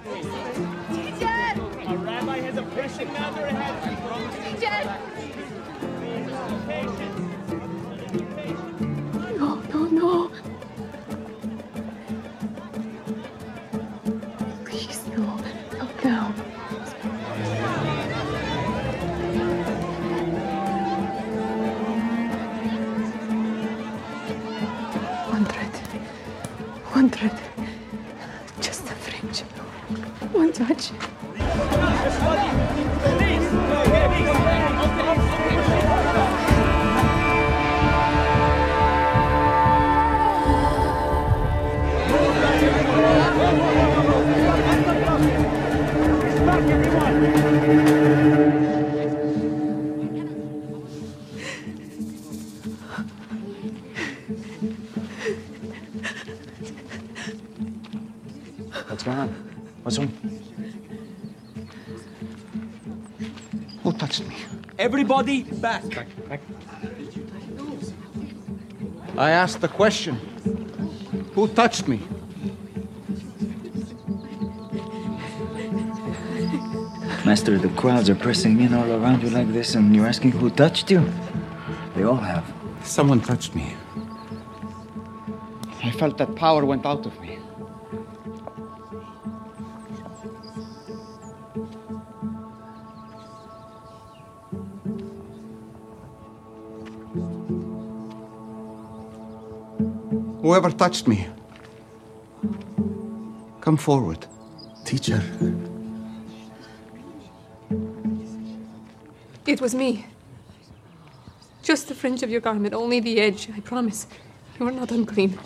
Teacher! 0.04 1.26
A 1.26 1.96
rabbi 1.96 2.38
has 2.38 2.56
a 2.56 2.62
patient 2.62 3.12
matter 3.12 3.44
ahead. 3.44 4.60
Teacher! 7.18 7.29
Everybody 65.20 65.60
back. 65.60 65.84
I 69.18 69.30
asked 69.30 69.60
the 69.60 69.68
question. 69.68 70.14
Who 71.34 71.46
touched 71.48 71.86
me? 71.86 72.00
Master, 77.26 77.58
the 77.58 77.68
crowds 77.76 78.08
are 78.08 78.14
pressing 78.14 78.58
in 78.60 78.72
all 78.72 78.90
around 78.90 79.22
you 79.22 79.28
like 79.28 79.52
this, 79.52 79.74
and 79.74 79.94
you're 79.94 80.06
asking 80.06 80.32
who 80.32 80.48
touched 80.48 80.90
you? 80.90 81.06
They 81.94 82.04
all 82.04 82.16
have. 82.16 82.50
Someone 82.82 83.20
touched 83.20 83.54
me. 83.54 83.76
I 85.84 85.90
felt 85.90 86.16
that 86.16 86.34
power 86.34 86.64
went 86.64 86.86
out 86.86 87.04
of 87.04 87.20
me. 87.20 87.39
Whoever 100.60 100.76
touched 100.76 101.08
me, 101.08 101.26
come 103.62 103.78
forward. 103.78 104.26
Teacher, 104.84 105.22
It 109.46 109.58
was 109.62 109.74
me. 109.74 110.04
Just 111.62 111.88
the 111.88 111.94
fringe 111.94 112.22
of 112.22 112.28
your 112.28 112.42
garment, 112.42 112.74
only 112.74 113.00
the 113.00 113.20
edge, 113.20 113.48
I 113.56 113.60
promise. 113.60 114.06
You 114.58 114.68
are 114.68 114.70
not 114.70 114.90
unclean. 114.90 115.38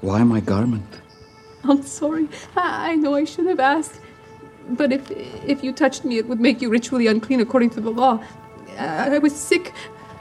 Why 0.00 0.22
my 0.22 0.38
garment? 0.38 1.00
I'm 1.64 1.82
sorry. 1.82 2.28
I, 2.54 2.92
I 2.92 2.94
know 2.94 3.16
I 3.16 3.24
should 3.24 3.46
have 3.46 3.58
asked. 3.58 4.00
But 4.68 4.92
if 4.92 5.10
if 5.54 5.64
you 5.64 5.72
touched 5.72 6.04
me, 6.04 6.18
it 6.18 6.28
would 6.28 6.38
make 6.38 6.62
you 6.62 6.70
ritually 6.70 7.08
unclean 7.08 7.40
according 7.40 7.70
to 7.70 7.80
the 7.80 7.90
law. 7.90 8.22
I, 8.78 9.16
I 9.16 9.18
was 9.18 9.34
sick. 9.34 9.72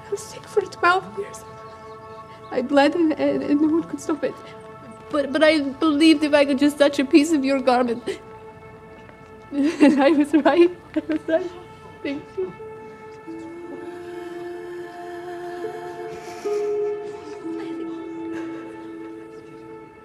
I 0.07 0.09
was 0.09 0.23
sick 0.23 0.43
for 0.43 0.61
12 0.61 1.19
years. 1.19 1.43
I 2.51 2.61
bled 2.61 2.95
and, 2.95 3.13
and, 3.13 3.43
and 3.43 3.61
no 3.61 3.67
one 3.67 3.83
could 3.83 3.99
stop 3.99 4.23
it. 4.23 4.35
But, 5.09 5.31
but 5.31 5.43
I 5.43 5.59
believed 5.59 6.23
if 6.23 6.33
I 6.33 6.45
could 6.45 6.57
just 6.57 6.77
touch 6.77 6.99
a 6.99 7.05
piece 7.05 7.31
of 7.31 7.45
your 7.45 7.59
garment. 7.61 8.03
and 9.51 10.01
I 10.07 10.11
was 10.11 10.33
right. 10.33 10.71
I 10.95 11.01
was 11.07 11.19
right. 11.27 11.51
Thank 12.03 12.23
you. 12.37 12.53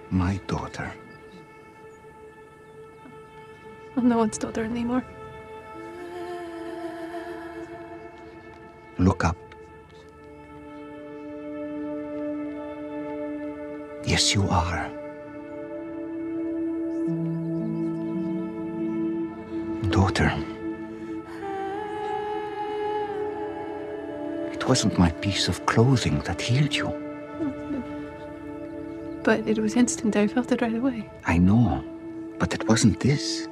My 0.09 0.37
daughter. 0.47 0.93
I'm 3.97 4.09
no 4.09 4.17
one's 4.17 4.37
daughter 4.37 4.63
anymore. 4.63 5.03
Look 8.97 9.23
up. 9.25 9.42
Yes, 14.05 14.33
you 14.33 14.47
are. 14.49 14.89
Daughter. 19.89 20.31
It 24.51 24.67
wasn't 24.67 24.99
my 24.99 25.11
piece 25.11 25.47
of 25.47 25.65
clothing 25.65 26.19
that 26.21 26.41
healed 26.41 26.75
you. 26.75 26.91
But 29.23 29.47
it 29.47 29.57
was 29.57 29.75
instant. 29.75 30.15
I 30.17 30.27
felt 30.27 30.51
it 30.51 30.61
right 30.61 30.75
away. 30.75 31.09
I 31.25 31.37
know, 31.37 31.83
but 32.39 32.53
it 32.53 32.67
wasn't 32.67 32.99
this. 32.99 33.47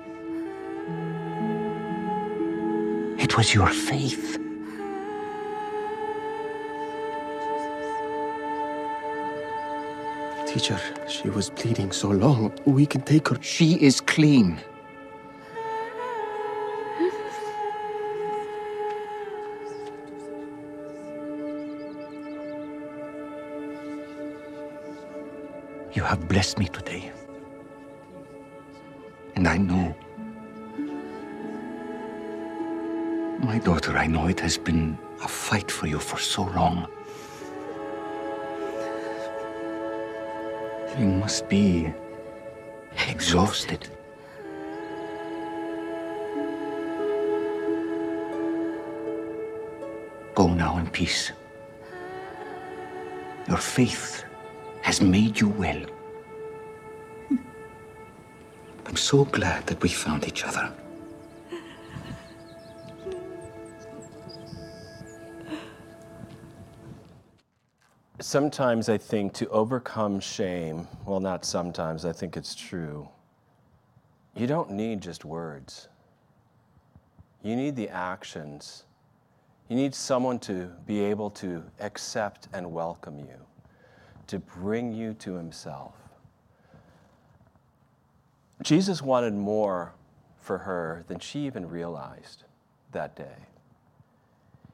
It 3.18 3.38
was 3.38 3.54
your 3.54 3.68
faith. 3.68 4.41
Teacher, 10.54 10.82
she 11.08 11.30
was 11.30 11.50
bleeding 11.50 11.94
so 11.94 12.10
long. 12.10 12.52
We 12.66 12.86
can 12.86 13.04
take 13.04 13.30
her. 13.30 13.38
She 13.42 13.82
is 13.82 14.02
clean. 14.02 14.60
You 25.94 26.04
have 26.04 26.28
blessed 26.28 26.60
me 26.60 26.66
today. 26.66 27.14
And 29.38 29.48
I 29.48 29.56
know. 29.56 29.96
My 33.40 33.58
daughter, 33.60 33.98
I 33.98 34.06
know 34.06 34.28
it 34.28 34.42
has 34.42 34.58
been 34.58 34.98
a 35.24 35.30
fight 35.30 35.72
for 35.72 35.88
you 35.88 36.00
for 36.00 36.18
so 36.18 36.44
long. 36.44 36.90
You 41.02 41.08
must 41.08 41.50
be 41.50 41.92
exhausted. 43.10 43.90
Go 50.36 50.54
now 50.54 50.78
in 50.78 50.88
peace. 50.92 51.32
Your 53.48 53.58
faith 53.58 54.24
has 54.84 55.02
made 55.02 55.40
you 55.40 55.48
well. 55.48 55.84
I'm 58.86 58.96
so 58.96 59.26
glad 59.26 59.66
that 59.66 59.82
we 59.82 59.90
found 59.90 60.28
each 60.28 60.44
other. 60.44 60.72
Sometimes 68.32 68.88
I 68.88 68.98
think 68.98 69.34
to 69.34 69.50
overcome 69.50 70.22
shame, 70.22 70.88
well, 71.06 71.20
not 71.20 71.44
sometimes, 71.44 72.06
I 72.06 72.14
think 72.14 72.38
it's 72.38 72.56
true, 72.56 73.10
you 74.38 74.48
don't 74.48 74.72
need 74.72 75.02
just 75.02 75.26
words. 75.26 75.90
You 77.44 77.58
need 77.58 77.76
the 77.76 77.90
actions. 77.90 78.86
You 79.68 79.76
need 79.76 79.94
someone 79.94 80.40
to 80.48 80.72
be 80.86 81.02
able 81.02 81.30
to 81.32 81.62
accept 81.82 82.48
and 82.54 82.72
welcome 82.72 83.20
you, 83.20 83.36
to 84.28 84.40
bring 84.40 84.94
you 84.94 85.14
to 85.16 85.34
Himself. 85.34 85.96
Jesus 88.64 89.02
wanted 89.02 89.34
more 89.34 89.94
for 90.40 90.58
her 90.58 91.04
than 91.10 91.20
she 91.20 91.40
even 91.42 91.68
realized 91.68 92.46
that 92.94 93.14
day. 93.14 93.46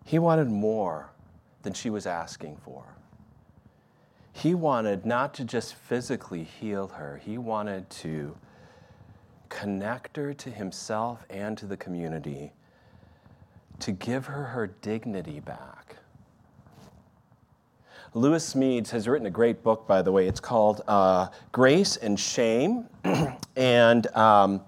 He 0.06 0.20
wanted 0.20 0.48
more 0.48 1.10
than 1.63 1.74
she 1.74 1.89
was 1.89 2.06
asking 2.06 2.58
for. 2.58 2.98
He 4.38 4.54
wanted 4.54 5.04
not 5.04 5.34
to 5.36 5.43
just 5.43 5.73
physically 5.73 6.43
heal 6.43 6.89
her, 6.89 7.19
he 7.26 7.39
wanted 7.39 7.89
to 7.89 8.38
connect 9.50 10.15
her 10.15 10.32
to 10.36 10.52
himself 10.52 11.26
and 11.32 11.58
to 11.58 11.65
the 11.65 11.76
community, 11.76 12.52
to 13.80 13.91
give 13.91 14.28
her 14.28 14.43
her 14.43 14.67
dignity 14.67 15.39
back. 15.39 15.95
Lewis 18.13 18.54
Smedes 18.54 18.91
has 18.91 19.08
written 19.08 19.26
a 19.26 19.32
great 19.32 19.63
book, 19.63 19.88
by 19.88 20.04
the 20.04 20.12
way. 20.12 20.28
It's 20.28 20.39
called 20.39 20.84
uh, 20.88 21.30
Grace 21.52 21.97
and 21.97 22.19
Shame. 22.19 22.86
and 23.56 24.06
um, 24.15 24.62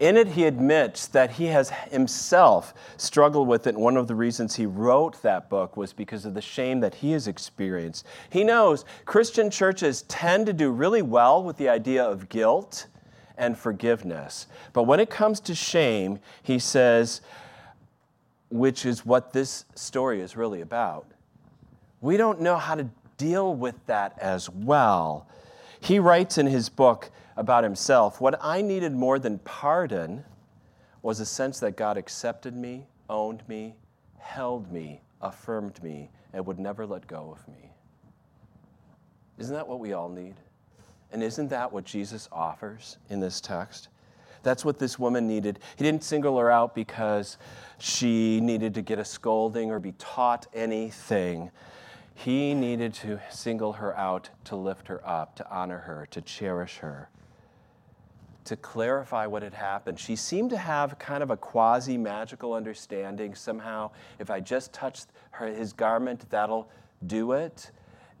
in 0.00 0.16
it, 0.16 0.28
he 0.28 0.44
admits 0.44 1.06
that 1.08 1.32
he 1.32 1.46
has 1.46 1.70
himself 1.70 2.72
struggled 2.96 3.48
with 3.48 3.66
it. 3.66 3.74
And 3.74 3.82
one 3.82 3.96
of 3.96 4.06
the 4.06 4.14
reasons 4.14 4.54
he 4.54 4.66
wrote 4.66 5.20
that 5.22 5.48
book 5.48 5.76
was 5.76 5.92
because 5.92 6.24
of 6.24 6.34
the 6.34 6.40
shame 6.40 6.80
that 6.80 6.96
he 6.96 7.12
has 7.12 7.26
experienced. 7.26 8.06
He 8.30 8.44
knows 8.44 8.84
Christian 9.06 9.50
churches 9.50 10.02
tend 10.02 10.46
to 10.46 10.52
do 10.52 10.70
really 10.70 11.02
well 11.02 11.42
with 11.42 11.56
the 11.56 11.68
idea 11.68 12.04
of 12.04 12.28
guilt 12.28 12.86
and 13.36 13.58
forgiveness. 13.58 14.46
But 14.72 14.84
when 14.84 15.00
it 15.00 15.10
comes 15.10 15.40
to 15.40 15.54
shame, 15.54 16.20
he 16.42 16.58
says, 16.60 17.20
which 18.50 18.86
is 18.86 19.04
what 19.04 19.32
this 19.32 19.64
story 19.74 20.20
is 20.20 20.36
really 20.36 20.60
about, 20.60 21.06
we 22.00 22.16
don't 22.16 22.40
know 22.40 22.56
how 22.56 22.76
to 22.76 22.88
deal 23.16 23.54
with 23.54 23.74
that 23.86 24.16
as 24.20 24.48
well. 24.48 25.26
He 25.80 25.98
writes 25.98 26.38
in 26.38 26.46
his 26.46 26.68
book 26.68 27.10
about 27.38 27.62
himself 27.62 28.20
What 28.20 28.38
I 28.42 28.60
needed 28.62 28.92
more 28.92 29.18
than 29.18 29.38
pardon 29.38 30.24
was 31.02 31.20
a 31.20 31.26
sense 31.26 31.60
that 31.60 31.76
God 31.76 31.96
accepted 31.96 32.56
me, 32.56 32.86
owned 33.08 33.48
me, 33.48 33.76
held 34.18 34.70
me, 34.72 35.00
affirmed 35.22 35.82
me, 35.82 36.10
and 36.32 36.44
would 36.44 36.58
never 36.58 36.84
let 36.84 37.06
go 37.06 37.30
of 37.30 37.46
me. 37.48 37.70
Isn't 39.38 39.54
that 39.54 39.68
what 39.68 39.78
we 39.78 39.92
all 39.92 40.08
need? 40.08 40.34
And 41.12 41.22
isn't 41.22 41.48
that 41.48 41.72
what 41.72 41.84
Jesus 41.84 42.28
offers 42.32 42.98
in 43.08 43.20
this 43.20 43.40
text? 43.40 43.88
That's 44.42 44.64
what 44.64 44.78
this 44.78 44.98
woman 44.98 45.26
needed. 45.26 45.60
He 45.76 45.84
didn't 45.84 46.04
single 46.04 46.36
her 46.38 46.50
out 46.50 46.74
because 46.74 47.38
she 47.78 48.40
needed 48.40 48.74
to 48.74 48.82
get 48.82 48.98
a 48.98 49.04
scolding 49.04 49.70
or 49.70 49.78
be 49.78 49.92
taught 49.92 50.46
anything. 50.52 51.50
He 52.14 52.52
needed 52.52 52.94
to 52.94 53.20
single 53.30 53.74
her 53.74 53.96
out 53.96 54.30
to 54.44 54.56
lift 54.56 54.88
her 54.88 55.06
up, 55.08 55.36
to 55.36 55.48
honor 55.48 55.78
her, 55.78 56.06
to 56.10 56.20
cherish 56.20 56.78
her, 56.78 57.08
to 58.48 58.56
clarify 58.56 59.26
what 59.26 59.42
had 59.42 59.54
happened. 59.54 59.98
She 59.98 60.16
seemed 60.16 60.50
to 60.50 60.56
have 60.56 60.98
kind 60.98 61.22
of 61.22 61.30
a 61.30 61.36
quasi 61.36 61.96
magical 61.96 62.54
understanding. 62.54 63.34
Somehow, 63.34 63.90
if 64.18 64.30
I 64.30 64.40
just 64.40 64.72
touch 64.72 65.02
her, 65.32 65.46
his 65.46 65.72
garment, 65.72 66.28
that'll 66.30 66.70
do 67.06 67.32
it. 67.32 67.70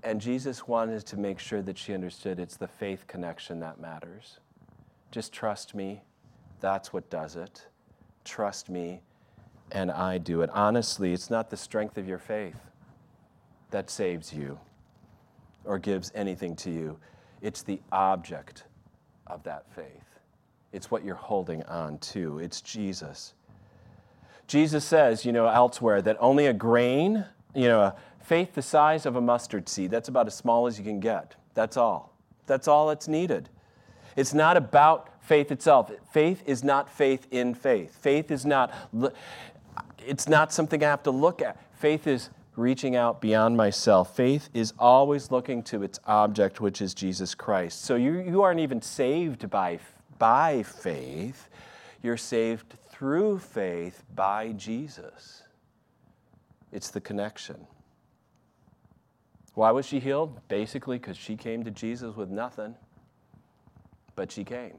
And 0.02 0.20
Jesus 0.20 0.68
wanted 0.68 1.04
to 1.06 1.16
make 1.16 1.38
sure 1.38 1.62
that 1.62 1.76
she 1.76 1.92
understood 1.92 2.38
it's 2.38 2.56
the 2.56 2.68
faith 2.68 3.06
connection 3.06 3.58
that 3.60 3.80
matters. 3.80 4.38
Just 5.10 5.32
trust 5.32 5.74
me, 5.74 6.02
that's 6.60 6.92
what 6.92 7.08
does 7.10 7.34
it. 7.36 7.66
Trust 8.24 8.68
me, 8.68 9.00
and 9.72 9.90
I 9.90 10.18
do 10.18 10.42
it. 10.42 10.50
Honestly, 10.52 11.12
it's 11.12 11.30
not 11.30 11.50
the 11.50 11.56
strength 11.56 11.98
of 11.98 12.06
your 12.06 12.18
faith 12.18 12.60
that 13.70 13.90
saves 13.90 14.32
you 14.32 14.58
or 15.64 15.78
gives 15.78 16.10
anything 16.14 16.56
to 16.56 16.70
you, 16.70 16.98
it's 17.42 17.62
the 17.62 17.80
object 17.92 18.64
of 19.26 19.42
that 19.42 19.70
faith. 19.74 20.07
It's 20.72 20.90
what 20.90 21.04
you're 21.04 21.14
holding 21.14 21.62
on 21.64 21.98
to. 21.98 22.38
It's 22.38 22.60
Jesus. 22.60 23.34
Jesus 24.46 24.84
says, 24.84 25.24
you 25.24 25.32
know, 25.32 25.46
elsewhere 25.46 26.02
that 26.02 26.16
only 26.20 26.46
a 26.46 26.52
grain, 26.52 27.24
you 27.54 27.68
know, 27.68 27.80
a 27.80 27.96
faith 28.22 28.54
the 28.54 28.62
size 28.62 29.06
of 29.06 29.16
a 29.16 29.20
mustard 29.20 29.68
seed, 29.68 29.90
that's 29.90 30.08
about 30.08 30.26
as 30.26 30.34
small 30.34 30.66
as 30.66 30.78
you 30.78 30.84
can 30.84 31.00
get. 31.00 31.34
That's 31.54 31.76
all. 31.76 32.14
That's 32.46 32.68
all 32.68 32.88
that's 32.88 33.08
needed. 33.08 33.48
It's 34.16 34.34
not 34.34 34.56
about 34.56 35.10
faith 35.22 35.52
itself. 35.52 35.92
Faith 36.10 36.42
is 36.46 36.64
not 36.64 36.90
faith 36.90 37.26
in 37.30 37.54
faith. 37.54 37.96
Faith 37.96 38.30
is 38.30 38.44
not, 38.44 38.72
it's 40.04 40.28
not 40.28 40.52
something 40.52 40.82
I 40.82 40.88
have 40.88 41.02
to 41.04 41.10
look 41.10 41.42
at. 41.42 41.56
Faith 41.74 42.06
is 42.06 42.30
reaching 42.56 42.96
out 42.96 43.20
beyond 43.20 43.56
myself. 43.56 44.16
Faith 44.16 44.48
is 44.52 44.72
always 44.78 45.30
looking 45.30 45.62
to 45.62 45.82
its 45.82 46.00
object, 46.06 46.60
which 46.60 46.82
is 46.82 46.94
Jesus 46.94 47.34
Christ. 47.34 47.84
So 47.84 47.94
you, 47.94 48.18
you 48.18 48.42
aren't 48.42 48.60
even 48.60 48.82
saved 48.82 49.48
by, 49.48 49.78
by 50.18 50.62
faith, 50.62 51.48
you're 52.02 52.16
saved 52.16 52.74
through 52.90 53.38
faith 53.38 54.04
by 54.14 54.52
Jesus. 54.52 55.42
It's 56.72 56.90
the 56.90 57.00
connection. 57.00 57.66
Why 59.54 59.70
was 59.70 59.86
she 59.86 59.98
healed? 59.98 60.40
Basically, 60.48 60.98
because 60.98 61.16
she 61.16 61.36
came 61.36 61.64
to 61.64 61.70
Jesus 61.70 62.14
with 62.14 62.30
nothing, 62.30 62.76
but 64.14 64.30
she 64.30 64.44
came. 64.44 64.78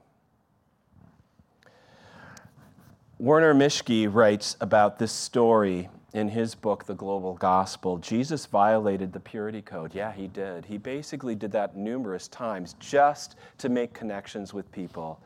Werner 3.17 3.54
Mischke 3.54 4.08
writes 4.13 4.56
about 4.62 4.97
this 4.97 5.12
story 5.12 5.89
in 6.13 6.30
his 6.30 6.56
book, 6.56 6.86
The 6.86 6.93
Global 6.93 7.34
Gospel. 7.34 7.97
Jesus 7.97 8.45
violated 8.45 9.12
the 9.12 9.19
purity 9.19 9.62
code. 9.62 9.93
Yeah, 9.93 10.13
he 10.13 10.28
did. 10.28 10.65
He 10.65 10.78
basically 10.78 11.36
did 11.36 11.52
that 11.52 11.75
numerous 11.75 12.30
times 12.30 12.75
just 12.80 13.36
to 13.58 13.67
make 13.67 13.93
connections 13.93 14.54
with 14.54 14.71
people. 14.71 15.21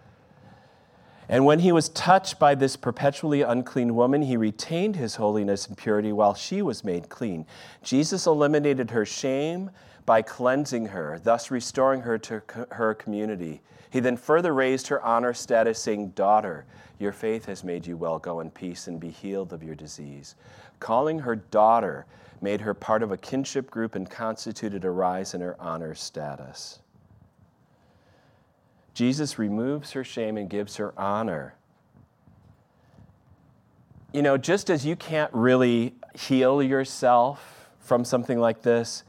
And 1.29 1.45
when 1.45 1.59
he 1.59 1.71
was 1.71 1.89
touched 1.89 2.37
by 2.37 2.55
this 2.55 2.75
perpetually 2.75 3.41
unclean 3.41 3.95
woman, 3.95 4.23
he 4.23 4.37
retained 4.37 4.95
his 4.95 5.15
holiness 5.15 5.67
and 5.67 5.77
purity 5.77 6.11
while 6.11 6.33
she 6.33 6.61
was 6.61 6.83
made 6.83 7.09
clean. 7.09 7.45
Jesus 7.81 8.27
eliminated 8.27 8.91
her 8.91 9.05
shame 9.05 9.71
by 10.05 10.21
cleansing 10.21 10.87
her, 10.87 11.19
thus 11.23 11.49
restoring 11.49 12.01
her 12.01 12.17
to 12.17 12.41
her 12.71 12.93
community. 12.93 13.61
He 13.89 13.99
then 13.99 14.17
further 14.17 14.53
raised 14.53 14.87
her 14.87 15.01
honor 15.01 15.33
status, 15.33 15.79
saying, 15.79 16.09
Daughter, 16.09 16.65
your 16.99 17.13
faith 17.13 17.45
has 17.45 17.63
made 17.63 17.87
you 17.87 17.95
well. 17.95 18.19
Go 18.19 18.39
in 18.41 18.51
peace 18.51 18.87
and 18.87 18.99
be 18.99 19.09
healed 19.09 19.53
of 19.53 19.63
your 19.63 19.75
disease. 19.75 20.35
Calling 20.79 21.19
her 21.19 21.35
daughter 21.35 22.05
made 22.41 22.59
her 22.61 22.73
part 22.73 23.03
of 23.03 23.11
a 23.11 23.17
kinship 23.17 23.71
group 23.71 23.95
and 23.95 24.09
constituted 24.09 24.83
a 24.83 24.89
rise 24.89 25.33
in 25.33 25.41
her 25.41 25.55
honor 25.59 25.95
status. 25.95 26.79
Jesus 28.93 29.39
removes 29.39 29.91
her 29.91 30.03
shame 30.03 30.37
and 30.37 30.49
gives 30.49 30.75
her 30.77 30.93
honor. 30.97 31.55
You 34.11 34.21
know, 34.21 34.37
just 34.37 34.69
as 34.69 34.85
you 34.85 34.95
can't 34.95 35.33
really 35.33 35.95
heal 36.13 36.61
yourself 36.61 37.69
from 37.79 38.05
something 38.05 38.39
like 38.39 38.61
this, 38.61 39.03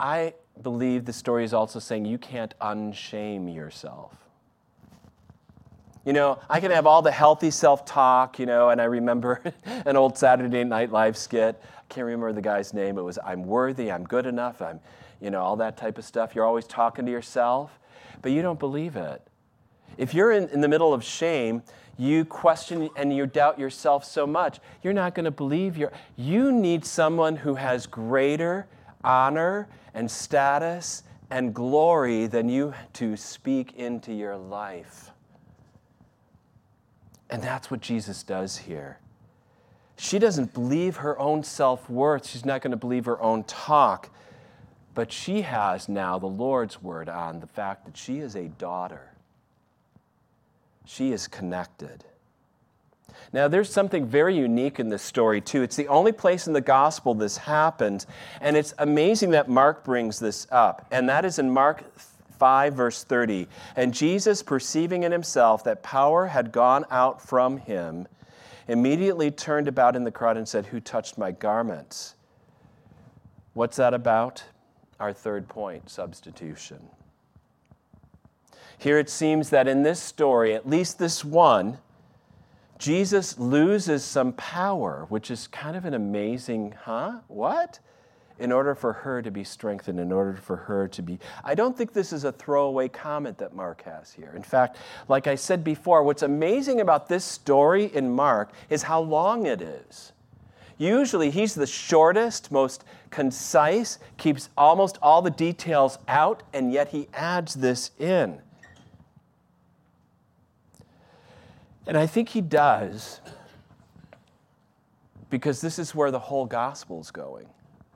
I 0.00 0.34
believe 0.62 1.04
the 1.04 1.12
story 1.12 1.44
is 1.44 1.52
also 1.52 1.78
saying 1.78 2.06
you 2.06 2.18
can't 2.18 2.54
unshame 2.60 3.54
yourself. 3.54 4.14
You 6.04 6.14
know, 6.14 6.38
I 6.48 6.60
can 6.60 6.70
have 6.70 6.86
all 6.86 7.02
the 7.02 7.12
healthy 7.12 7.50
self 7.50 7.84
talk, 7.84 8.38
you 8.38 8.46
know, 8.46 8.70
and 8.70 8.80
I 8.80 8.84
remember 8.84 9.42
an 9.64 9.96
old 9.96 10.16
Saturday 10.16 10.64
Night 10.64 10.90
Live 10.90 11.18
skit. 11.18 11.60
I 11.62 11.82
can't 11.90 12.06
remember 12.06 12.32
the 12.32 12.40
guy's 12.40 12.72
name. 12.72 12.96
It 12.96 13.02
was, 13.02 13.18
I'm 13.22 13.44
worthy, 13.44 13.92
I'm 13.92 14.04
good 14.04 14.24
enough, 14.24 14.62
I'm, 14.62 14.80
you 15.20 15.30
know, 15.30 15.42
all 15.42 15.56
that 15.56 15.76
type 15.76 15.98
of 15.98 16.06
stuff. 16.06 16.34
You're 16.34 16.46
always 16.46 16.66
talking 16.66 17.04
to 17.04 17.12
yourself, 17.12 17.78
but 18.22 18.32
you 18.32 18.42
don't 18.42 18.58
believe 18.58 18.96
it. 18.96 19.22
If 19.96 20.14
you're 20.14 20.32
in, 20.32 20.48
in 20.50 20.60
the 20.60 20.68
middle 20.68 20.92
of 20.94 21.02
shame, 21.02 21.62
you 21.96 22.24
question 22.24 22.88
and 22.96 23.14
you 23.14 23.26
doubt 23.26 23.58
yourself 23.58 24.04
so 24.04 24.26
much, 24.26 24.60
you're 24.82 24.92
not 24.92 25.14
going 25.14 25.24
to 25.24 25.30
believe 25.30 25.76
your. 25.76 25.92
You 26.16 26.52
need 26.52 26.84
someone 26.84 27.36
who 27.36 27.56
has 27.56 27.86
greater 27.86 28.66
honor 29.02 29.68
and 29.94 30.10
status 30.10 31.02
and 31.30 31.52
glory 31.52 32.26
than 32.26 32.48
you 32.48 32.72
to 32.94 33.16
speak 33.16 33.74
into 33.74 34.12
your 34.12 34.36
life. 34.36 35.10
And 37.30 37.42
that's 37.42 37.70
what 37.70 37.80
Jesus 37.80 38.22
does 38.22 38.56
here. 38.56 38.98
She 39.96 40.18
doesn't 40.18 40.54
believe 40.54 40.98
her 40.98 41.18
own 41.18 41.42
self 41.42 41.90
worth. 41.90 42.26
She's 42.26 42.44
not 42.44 42.62
going 42.62 42.70
to 42.70 42.76
believe 42.76 43.04
her 43.06 43.20
own 43.20 43.42
talk. 43.44 44.10
But 44.98 45.12
she 45.12 45.42
has 45.42 45.88
now 45.88 46.18
the 46.18 46.26
Lord's 46.26 46.82
word 46.82 47.08
on 47.08 47.38
the 47.38 47.46
fact 47.46 47.84
that 47.84 47.96
she 47.96 48.18
is 48.18 48.34
a 48.34 48.48
daughter. 48.48 49.12
She 50.86 51.12
is 51.12 51.28
connected. 51.28 52.02
Now, 53.32 53.46
there's 53.46 53.72
something 53.72 54.06
very 54.06 54.36
unique 54.36 54.80
in 54.80 54.88
this 54.88 55.02
story, 55.02 55.40
too. 55.40 55.62
It's 55.62 55.76
the 55.76 55.86
only 55.86 56.10
place 56.10 56.48
in 56.48 56.52
the 56.52 56.60
gospel 56.60 57.14
this 57.14 57.36
happens, 57.36 58.08
and 58.40 58.56
it's 58.56 58.74
amazing 58.78 59.30
that 59.30 59.48
Mark 59.48 59.84
brings 59.84 60.18
this 60.18 60.48
up. 60.50 60.84
And 60.90 61.08
that 61.08 61.24
is 61.24 61.38
in 61.38 61.48
Mark 61.48 61.84
5, 62.40 62.74
verse 62.74 63.04
30. 63.04 63.46
And 63.76 63.94
Jesus, 63.94 64.42
perceiving 64.42 65.04
in 65.04 65.12
himself 65.12 65.62
that 65.62 65.84
power 65.84 66.26
had 66.26 66.50
gone 66.50 66.84
out 66.90 67.22
from 67.22 67.58
him, 67.58 68.08
immediately 68.66 69.30
turned 69.30 69.68
about 69.68 69.94
in 69.94 70.02
the 70.02 70.10
crowd 70.10 70.36
and 70.36 70.48
said, 70.48 70.66
Who 70.66 70.80
touched 70.80 71.16
my 71.16 71.30
garments? 71.30 72.16
What's 73.54 73.76
that 73.76 73.94
about? 73.94 74.42
Our 75.00 75.12
third 75.12 75.48
point 75.48 75.90
substitution. 75.90 76.80
Here 78.78 78.98
it 78.98 79.10
seems 79.10 79.50
that 79.50 79.66
in 79.66 79.82
this 79.82 80.00
story, 80.00 80.54
at 80.54 80.68
least 80.68 80.98
this 80.98 81.24
one, 81.24 81.78
Jesus 82.78 83.38
loses 83.38 84.04
some 84.04 84.32
power, 84.34 85.06
which 85.08 85.30
is 85.30 85.48
kind 85.48 85.76
of 85.76 85.84
an 85.84 85.94
amazing, 85.94 86.74
huh? 86.84 87.18
What? 87.26 87.80
in 88.38 88.52
order 88.52 88.74
for 88.74 88.92
her 88.92 89.20
to 89.22 89.30
be 89.30 89.44
strengthened, 89.44 89.98
in 89.98 90.12
order 90.12 90.36
for 90.36 90.56
her 90.56 90.88
to 90.88 91.02
be. 91.02 91.18
I 91.44 91.54
don't 91.54 91.76
think 91.76 91.92
this 91.92 92.12
is 92.12 92.24
a 92.24 92.32
throwaway 92.32 92.88
comment 92.88 93.38
that 93.38 93.54
Mark 93.54 93.82
has 93.82 94.12
here. 94.12 94.32
In 94.36 94.42
fact, 94.42 94.76
like 95.08 95.26
I 95.26 95.34
said 95.34 95.64
before, 95.64 96.02
what's 96.02 96.22
amazing 96.22 96.80
about 96.80 97.08
this 97.08 97.24
story 97.24 97.86
in 97.86 98.10
Mark 98.10 98.50
is 98.70 98.84
how 98.84 99.00
long 99.00 99.46
it 99.46 99.60
is. 99.60 100.12
Usually, 100.78 101.30
he's 101.30 101.54
the 101.54 101.66
shortest, 101.66 102.52
most 102.52 102.84
concise, 103.10 103.98
keeps 104.16 104.48
almost 104.56 104.98
all 105.02 105.22
the 105.22 105.30
details 105.30 105.98
out, 106.08 106.42
and 106.52 106.72
yet 106.72 106.88
he 106.88 107.08
adds 107.14 107.54
this 107.54 107.90
in. 107.98 108.40
And 111.86 111.96
I 111.96 112.06
think 112.06 112.30
he 112.30 112.40
does 112.40 113.20
because 115.30 115.60
this 115.60 115.78
is 115.78 115.94
where 115.94 116.10
the 116.10 116.18
whole 116.18 116.46
gospel 116.46 117.00
is 117.00 117.10
going 117.10 117.48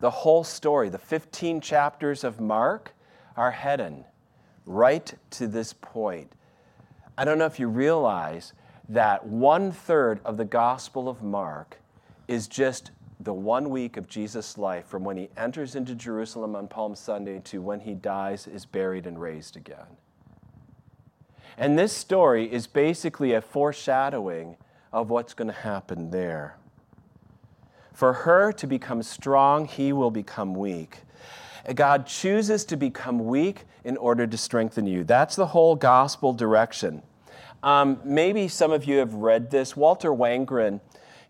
the 0.03 0.11
whole 0.11 0.43
story, 0.43 0.89
the 0.89 0.99
15 0.99 1.61
chapters 1.61 2.25
of 2.25 2.41
Mark, 2.41 2.93
are 3.37 3.53
heading 3.53 4.05
right 4.67 5.15
to 5.31 5.47
this 5.47 5.73
point. 5.73 6.33
I 7.17 7.25
don't 7.25 7.39
know 7.39 7.47
if 7.47 7.61
you 7.61 7.69
realize 7.69 8.53
that 8.89 9.25
one 9.25 9.71
third 9.71 10.19
of 10.25 10.37
the 10.39 10.45
Gospel 10.45 11.09
of 11.09 11.23
Mark 11.23 11.79
is 12.27 12.49
just 12.49 12.91
the 13.25 13.33
one 13.33 13.71
week 13.71 13.97
of 13.97 14.09
Jesus' 14.09 14.59
life 14.59 14.87
from 14.87 15.05
when 15.05 15.17
he 15.17 15.29
enters 15.37 15.77
into 15.77 15.95
Jerusalem 15.95 16.57
on 16.57 16.69
Palm 16.69 16.95
Sunday 16.95 17.41
to 17.45 17.63
when 17.63 17.81
he 17.81 17.95
dies, 17.95 18.47
is 18.47 18.67
buried, 18.67 19.07
and 19.07 19.21
raised 19.21 19.57
again. 19.57 19.97
And 21.57 21.79
this 21.79 21.93
story 21.93 22.51
is 22.51 22.67
basically 22.67 23.35
a 23.35 23.41
foreshadowing 23.41 24.57
of 24.93 25.11
what's 25.11 25.35
going 25.35 25.49
to 25.49 25.55
happen 25.55 26.11
there. 26.11 26.57
For 27.93 28.13
her 28.13 28.53
to 28.53 28.67
become 28.67 29.03
strong, 29.03 29.67
he 29.67 29.93
will 29.93 30.11
become 30.11 30.55
weak. 30.55 31.01
God 31.75 32.07
chooses 32.07 32.65
to 32.67 32.77
become 32.77 33.27
weak 33.27 33.65
in 33.85 33.97
order 33.97 34.27
to 34.27 34.37
strengthen 34.37 34.87
you. 34.87 35.05
That's 35.05 35.37
the 35.37 35.47
whole 35.47 35.77
gospel 35.77 36.33
direction. 36.33 37.03
Um, 37.63 38.01
maybe 38.05 38.49
some 38.49 38.73
of 38.73 38.85
you 38.85 38.99
have 38.99 39.15
read 39.15 39.51
this. 39.51 39.77
Walter 39.77 40.11
Wangerin, 40.11 40.81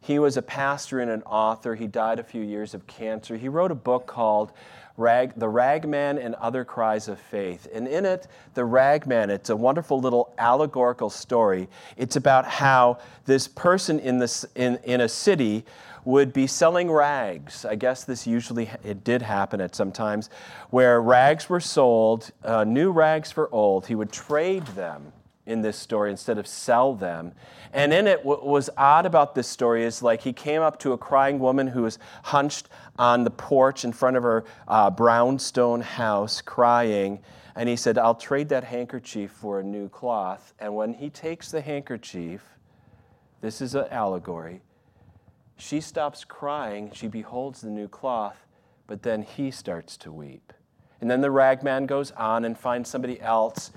he 0.03 0.19
was 0.19 0.37
a 0.37 0.43
pastor 0.43 0.99
and 0.99 1.11
an 1.11 1.23
author. 1.23 1.77
He 1.77 1.87
died 1.87 2.19
a 2.19 2.25
few 2.25 2.43
years 2.43 2.75
of 2.75 2.87
cancer. 2.88 3.37
He 3.37 3.49
wrote 3.49 3.71
a 3.71 3.77
book 3.77 4.09
called 4.09 4.53
Rag, 4.97 5.33
The 5.37 5.49
Ragman 5.49 6.19
and 6.19 6.35
Other 6.35 6.65
Cries 6.65 7.07
of 7.07 7.21
Faith. 7.21 7.69
And 7.73 7.87
in 7.87 8.05
it, 8.05 8.27
The 8.55 8.65
Ragman, 8.65 9.31
it's 9.31 9.51
a 9.51 9.57
wonderful 9.57 10.01
little 10.01 10.35
allegorical 10.38 11.09
story. 11.09 11.69
It's 11.97 12.17
about 12.17 12.45
how 12.47 12.99
this 13.27 13.47
person 13.47 14.01
in, 14.01 14.19
this, 14.19 14.45
in, 14.57 14.81
in 14.83 15.03
a 15.03 15.09
city 15.09 15.65
would 16.05 16.33
be 16.33 16.49
selling 16.49 16.91
rags. 16.91 17.65
I 17.65 17.77
guess 17.77 18.03
this 18.03 18.27
usually 18.27 18.69
it 18.83 19.05
did 19.05 19.23
happen 19.23 19.61
at 19.61 19.77
some 19.77 19.93
times, 19.93 20.31
where 20.71 21.01
rags 21.01 21.49
were 21.49 21.61
sold, 21.61 22.33
uh, 22.43 22.65
new 22.65 22.91
rags 22.91 23.31
for 23.31 23.49
old. 23.55 23.87
He 23.87 23.95
would 23.95 24.11
trade 24.11 24.67
them 24.67 25.12
in 25.46 25.62
this 25.62 25.76
story 25.76 26.11
instead 26.11 26.38
of 26.38 26.46
sell 26.46 26.94
them. 26.94 27.33
And 27.72 27.92
in 27.92 28.07
it, 28.07 28.24
what 28.24 28.46
was 28.46 28.70
odd 28.76 29.07
about 29.07 29.35
this 29.35 29.48
story 29.48 29.85
is 29.85 30.02
like 30.02 30.22
he 30.22 30.33
came 30.33 30.62
up 30.62 30.78
to 30.81 30.92
a 30.92 30.98
crying 30.98 31.38
woman 31.38 31.66
who 31.66 31.83
was 31.83 31.98
hunched 32.24 32.68
on 32.98 33.24
the 33.24 33.31
porch 33.31 33.85
in 33.85 33.92
front 33.92 34.16
of 34.16 34.22
her 34.22 34.44
uh, 34.68 34.90
brownstone 34.90 35.81
house 35.81 36.40
crying. 36.40 37.20
And 37.57 37.68
he 37.68 37.76
said, 37.76 37.98
I'll 37.98 38.14
trade 38.14 38.48
that 38.50 38.64
handkerchief 38.64 39.31
for 39.31 39.61
a 39.61 39.64
new 39.64 39.88
cloth. 39.88 40.55
And 40.59 40.74
when 40.74 40.94
he 40.94 41.11
takes 41.11 41.50
the 41.50 41.61
handkerchief, 41.61 42.42
this 43.40 43.61
is 43.61 43.74
an 43.74 43.87
allegory, 43.90 44.62
she 45.57 45.81
stops 45.81 46.24
crying. 46.24 46.90
She 46.94 47.09
beholds 47.09 47.61
the 47.61 47.70
new 47.70 47.88
cloth, 47.88 48.46
but 48.87 49.02
then 49.02 49.22
he 49.22 49.50
starts 49.50 49.96
to 49.98 50.12
weep. 50.12 50.52
And 51.00 51.11
then 51.11 51.20
the 51.20 51.31
ragman 51.31 51.87
goes 51.87 52.12
on 52.12 52.44
and 52.44 52.57
finds 52.57 52.88
somebody 52.88 53.20
else 53.20 53.72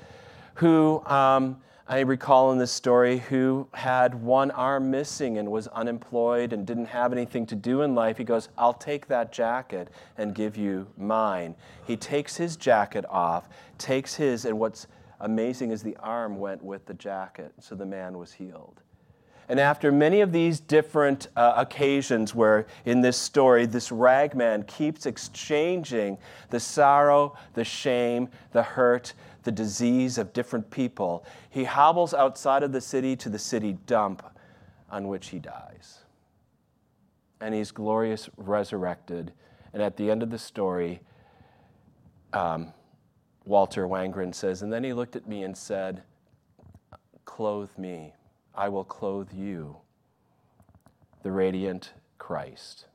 who 0.55 1.03
um, 1.05 1.61
I 1.87 1.99
recall 1.99 2.51
in 2.51 2.57
this 2.57 2.71
story 2.71 3.19
who 3.19 3.67
had 3.73 4.15
one 4.15 4.49
arm 4.51 4.89
missing 4.89 5.37
and 5.37 5.51
was 5.51 5.67
unemployed 5.67 6.51
and 6.51 6.65
didn't 6.65 6.87
have 6.87 7.13
anything 7.13 7.45
to 7.47 7.55
do 7.55 7.83
in 7.83 7.93
life. 7.93 8.17
He 8.17 8.23
goes, 8.23 8.49
I'll 8.57 8.73
take 8.73 9.07
that 9.07 9.31
jacket 9.31 9.89
and 10.17 10.33
give 10.33 10.57
you 10.57 10.87
mine. 10.97 11.55
He 11.85 11.95
takes 11.95 12.35
his 12.35 12.55
jacket 12.55 13.05
off, 13.07 13.49
takes 13.77 14.15
his, 14.15 14.45
and 14.45 14.57
what's 14.57 14.87
amazing 15.19 15.71
is 15.71 15.83
the 15.83 15.95
arm 15.97 16.39
went 16.39 16.63
with 16.63 16.85
the 16.87 16.95
jacket, 16.95 17.53
so 17.59 17.75
the 17.75 17.85
man 17.85 18.17
was 18.17 18.33
healed. 18.33 18.81
And 19.47 19.59
after 19.59 19.91
many 19.91 20.21
of 20.21 20.31
these 20.31 20.59
different 20.59 21.27
uh, 21.35 21.53
occasions 21.57 22.33
where 22.33 22.65
in 22.85 23.01
this 23.01 23.17
story, 23.17 23.65
this 23.65 23.91
ragman 23.91 24.63
keeps 24.63 25.05
exchanging 25.05 26.17
the 26.49 26.59
sorrow, 26.59 27.37
the 27.53 27.63
shame, 27.63 28.29
the 28.53 28.63
hurt, 28.63 29.13
the 29.43 29.51
disease 29.51 30.17
of 30.17 30.33
different 30.33 30.69
people, 30.71 31.23
he 31.49 31.63
hobbles 31.63 32.13
outside 32.13 32.63
of 32.63 32.71
the 32.71 32.81
city 32.81 33.15
to 33.15 33.29
the 33.29 33.37
city 33.37 33.77
dump 33.85 34.23
on 34.89 35.07
which 35.07 35.29
he 35.29 35.37
dies. 35.37 35.99
And 37.39 37.53
he's 37.53 37.71
glorious 37.71 38.29
resurrected. 38.37 39.31
And 39.73 39.83
at 39.83 39.97
the 39.97 40.09
end 40.09 40.23
of 40.23 40.31
the 40.31 40.39
story, 40.39 41.01
um, 42.33 42.73
Walter 43.45 43.87
Wangerin 43.87 44.33
says, 44.33 44.63
And 44.63 44.73
then 44.73 44.83
he 44.83 44.93
looked 44.93 45.15
at 45.15 45.27
me 45.27 45.43
and 45.43 45.55
said, 45.55 46.01
Clothe 47.25 47.77
me, 47.77 48.14
I 48.55 48.69
will 48.69 48.83
clothe 48.83 49.33
you, 49.33 49.77
the 51.23 51.31
radiant 51.31 51.93
Christ. 52.17 52.85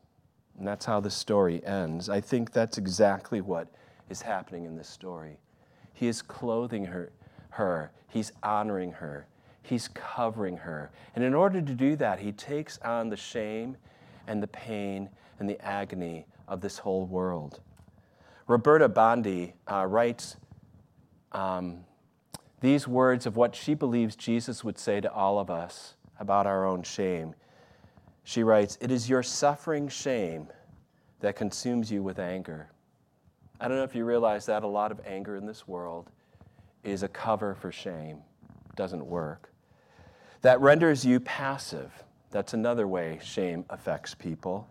And 0.59 0.67
that's 0.67 0.85
how 0.85 1.01
the 1.01 1.11
story 1.11 1.65
ends. 1.65 2.09
I 2.09 2.21
think 2.21 2.53
that's 2.53 2.79
exactly 2.79 3.41
what 3.41 3.69
is 4.09 4.23
happening 4.23 4.65
in 4.65 4.77
this 4.77 4.89
story. 4.89 5.39
He 5.93 6.09
is 6.09 6.23
clothing 6.23 6.87
her, 6.87 7.13
her. 7.51 7.93
He's 8.09 8.33
honoring 8.43 8.93
her. 8.93 9.27
He's 9.63 9.89
covering 9.89 10.57
her. 10.59 10.91
And 11.15 11.25
in 11.25 11.35
order 11.35 11.61
to 11.61 11.75
do 11.75 11.97
that, 11.97 12.21
he 12.21 12.33
takes 12.33 12.79
on 12.79 13.09
the 13.09 13.17
shame 13.17 13.77
and 14.27 14.43
the 14.43 14.49
pain 14.49 15.11
and 15.39 15.49
the 15.49 15.61
agony 15.65 16.27
of 16.49 16.61
this 16.61 16.79
whole 16.79 17.07
world. 17.07 17.61
Roberta 18.47 18.89
Bondi 18.89 19.55
uh, 19.71 19.87
writes 19.87 20.37
um, 21.33 21.85
these 22.61 22.87
words 22.87 23.27
of 23.27 23.37
what 23.37 23.55
she 23.57 23.75
believes 23.75 24.17
Jesus 24.17 24.63
would 24.63 24.79
say 24.79 25.01
to 25.01 25.13
all 25.13 25.39
of 25.39 25.51
us 25.51 25.95
about 26.19 26.47
our 26.47 26.67
own 26.67 26.83
shame. 26.83 27.35
She 28.23 28.43
writes, 28.43 28.77
It 28.81 28.91
is 28.91 29.09
your 29.09 29.23
suffering 29.23 29.89
shame 29.89 30.49
that 31.21 31.37
consumes 31.37 31.91
you 31.91 32.03
with 32.03 32.19
anger. 32.19 32.71
I 33.61 33.69
don't 33.69 33.77
know 33.77 33.85
if 33.85 33.95
you 33.95 34.05
realize 34.05 34.47
that 34.47 34.63
a 34.63 34.67
lot 34.67 34.93
of 34.93 35.01
anger 35.07 35.37
in 35.37 35.47
this 35.47 35.67
world 35.67 36.11
is 36.85 37.03
a 37.03 37.09
cover 37.09 37.55
for 37.55 37.73
shame. 37.73 38.19
It 38.69 38.77
doesn't 38.77 39.05
work. 39.05 39.53
That 40.43 40.61
renders 40.61 41.05
you 41.05 41.21
passive. 41.21 41.93
That's 42.31 42.55
another 42.55 42.87
way 42.87 43.19
shame 43.23 43.65
affects 43.71 44.15
people. 44.15 44.69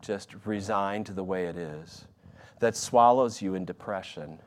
Just 0.00 0.34
resign 0.44 1.04
to 1.04 1.12
the 1.12 1.22
way 1.22 1.46
it 1.46 1.56
is. 1.56 2.06
That 2.58 2.76
swallows 2.76 3.42
you 3.42 3.54
in 3.54 3.64
depression. 3.64 4.38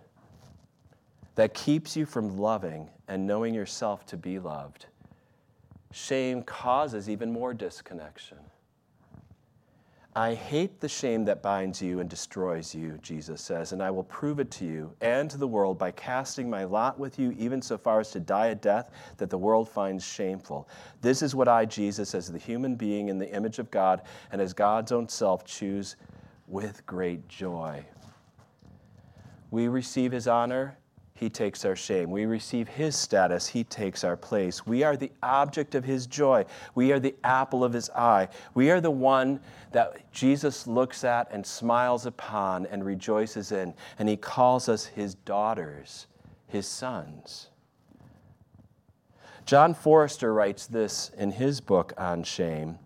That 1.35 1.53
keeps 1.53 1.95
you 1.95 2.05
from 2.05 2.37
loving 2.37 2.89
and 3.07 3.27
knowing 3.27 3.53
yourself 3.53 4.05
to 4.07 4.17
be 4.17 4.39
loved. 4.39 4.87
Shame 5.91 6.43
causes 6.43 7.09
even 7.09 7.31
more 7.31 7.53
disconnection. 7.53 8.37
I 10.17 10.33
hate 10.33 10.79
the 10.79 10.87
shame 10.87 11.25
that 11.25 11.43
binds 11.43 11.81
you 11.81 11.99
and 11.99 12.09
destroys 12.09 12.73
you, 12.73 12.97
Jesus 13.01 13.41
says, 13.41 13.73
and 13.73 13.83
I 13.83 13.91
will 13.91 14.05
prove 14.05 14.39
it 14.39 14.49
to 14.51 14.65
you 14.65 14.93
and 15.01 15.29
to 15.29 15.37
the 15.37 15.47
world 15.47 15.77
by 15.77 15.91
casting 15.91 16.49
my 16.49 16.63
lot 16.63 16.97
with 16.97 17.19
you, 17.19 17.35
even 17.37 17.61
so 17.61 17.77
far 17.77 17.99
as 17.99 18.11
to 18.11 18.21
die 18.21 18.47
a 18.47 18.55
death 18.55 18.91
that 19.17 19.29
the 19.29 19.37
world 19.37 19.67
finds 19.67 20.05
shameful. 20.05 20.69
This 21.01 21.21
is 21.21 21.35
what 21.35 21.49
I, 21.49 21.65
Jesus, 21.65 22.15
as 22.15 22.31
the 22.31 22.37
human 22.37 22.75
being 22.75 23.09
in 23.09 23.17
the 23.17 23.29
image 23.29 23.59
of 23.59 23.69
God 23.71 24.03
and 24.31 24.41
as 24.41 24.53
God's 24.53 24.93
own 24.93 25.09
self, 25.09 25.43
choose 25.43 25.97
with 26.47 26.85
great 26.85 27.27
joy. 27.27 27.83
We 29.51 29.67
receive 29.67 30.13
his 30.13 30.29
honor 30.29 30.77
he 31.17 31.30
takes 31.30 31.63
our 31.63 31.78
shame. 31.78 32.12
We 32.12 32.25
receive 32.25 32.67
his 32.67 32.93
status, 32.93 33.47
he 33.47 33.63
takes 33.63 34.04
our 34.04 34.17
place. 34.17 34.67
We 34.67 34.84
are 34.84 34.97
the 34.97 35.12
object 35.23 35.73
of 35.73 35.86
his 35.86 36.08
joy. 36.08 36.45
We 36.75 36.91
are 36.91 36.99
the 36.99 37.15
apple 37.23 37.63
of 37.63 37.71
his 37.71 37.89
eye. 37.91 38.28
We 38.54 38.69
are 38.69 38.82
the 38.82 38.91
one 38.91 39.39
that 39.71 40.12
Jesus 40.12 40.67
looks 40.67 41.06
at 41.06 41.32
and 41.32 41.45
smiles 41.45 42.06
upon 42.06 42.65
and 42.65 42.86
rejoices 42.86 43.54
in. 43.54 43.73
And 43.97 44.10
he 44.10 44.17
calls 44.17 44.67
us 44.67 44.86
his 44.86 45.15
daughters, 45.15 46.08
his 46.47 46.67
sons. 46.67 47.47
John 49.45 49.73
Forrester 49.73 50.34
writes 50.34 50.67
this 50.67 51.12
in 51.17 51.32
his 51.32 51.62
book 51.62 51.93
on 51.97 52.23
shame 52.23 52.78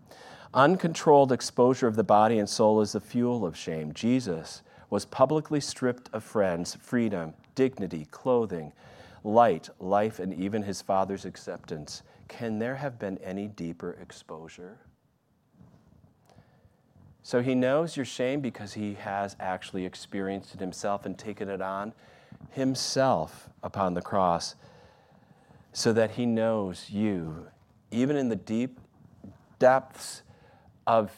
Uncontrolled 0.54 1.32
exposure 1.32 1.88
of 1.88 1.96
the 1.96 2.04
body 2.04 2.38
and 2.38 2.48
soul 2.48 2.80
is 2.80 2.92
the 2.92 3.00
fuel 3.00 3.44
of 3.44 3.56
shame. 3.56 3.92
Jesus 3.92 4.62
was 4.88 5.04
publicly 5.04 5.60
stripped 5.60 6.10
of 6.12 6.24
friends, 6.24 6.76
freedom, 6.80 7.34
dignity, 7.54 8.06
clothing, 8.10 8.72
light, 9.24 9.68
life, 9.78 10.18
and 10.18 10.32
even 10.34 10.62
his 10.62 10.82
father's 10.82 11.24
acceptance. 11.24 12.02
Can 12.28 12.58
there 12.58 12.76
have 12.76 12.98
been 12.98 13.18
any 13.18 13.48
deeper 13.48 13.98
exposure? 14.00 14.78
So 17.22 17.42
he 17.42 17.54
knows 17.54 17.96
your 17.96 18.06
shame 18.06 18.40
because 18.40 18.72
he 18.72 18.94
has 18.94 19.36
actually 19.38 19.84
experienced 19.84 20.54
it 20.54 20.60
himself 20.60 21.04
and 21.04 21.18
taken 21.18 21.48
it 21.48 21.60
on 21.60 21.92
himself 22.50 23.48
upon 23.62 23.94
the 23.94 24.02
cross 24.02 24.54
so 25.72 25.92
that 25.92 26.12
he 26.12 26.26
knows 26.26 26.90
you, 26.90 27.48
even 27.90 28.16
in 28.16 28.28
the 28.28 28.36
deep 28.36 28.80
depths 29.58 30.22
of 30.86 31.12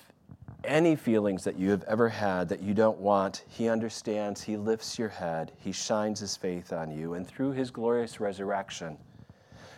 any 0.65 0.97
feelings 0.97 1.45
that 1.45 1.59
you 1.59 1.71
have 1.71 1.85
ever 1.85 2.09
had 2.09 2.49
that 2.49 2.63
you 2.63 2.75
don't 2.75 2.99
want, 2.99 3.45
He 3.49 3.69
understands. 3.69 4.43
He 4.43 4.57
lifts 4.57 4.99
your 4.99 5.09
head. 5.09 5.53
He 5.59 5.73
shines 5.73 6.21
His 6.21 6.37
faith 6.37 6.73
on 6.73 6.91
you. 6.91 7.15
And 7.15 7.27
through 7.27 7.53
His 7.53 7.71
glorious 7.71 8.21
resurrection, 8.21 8.97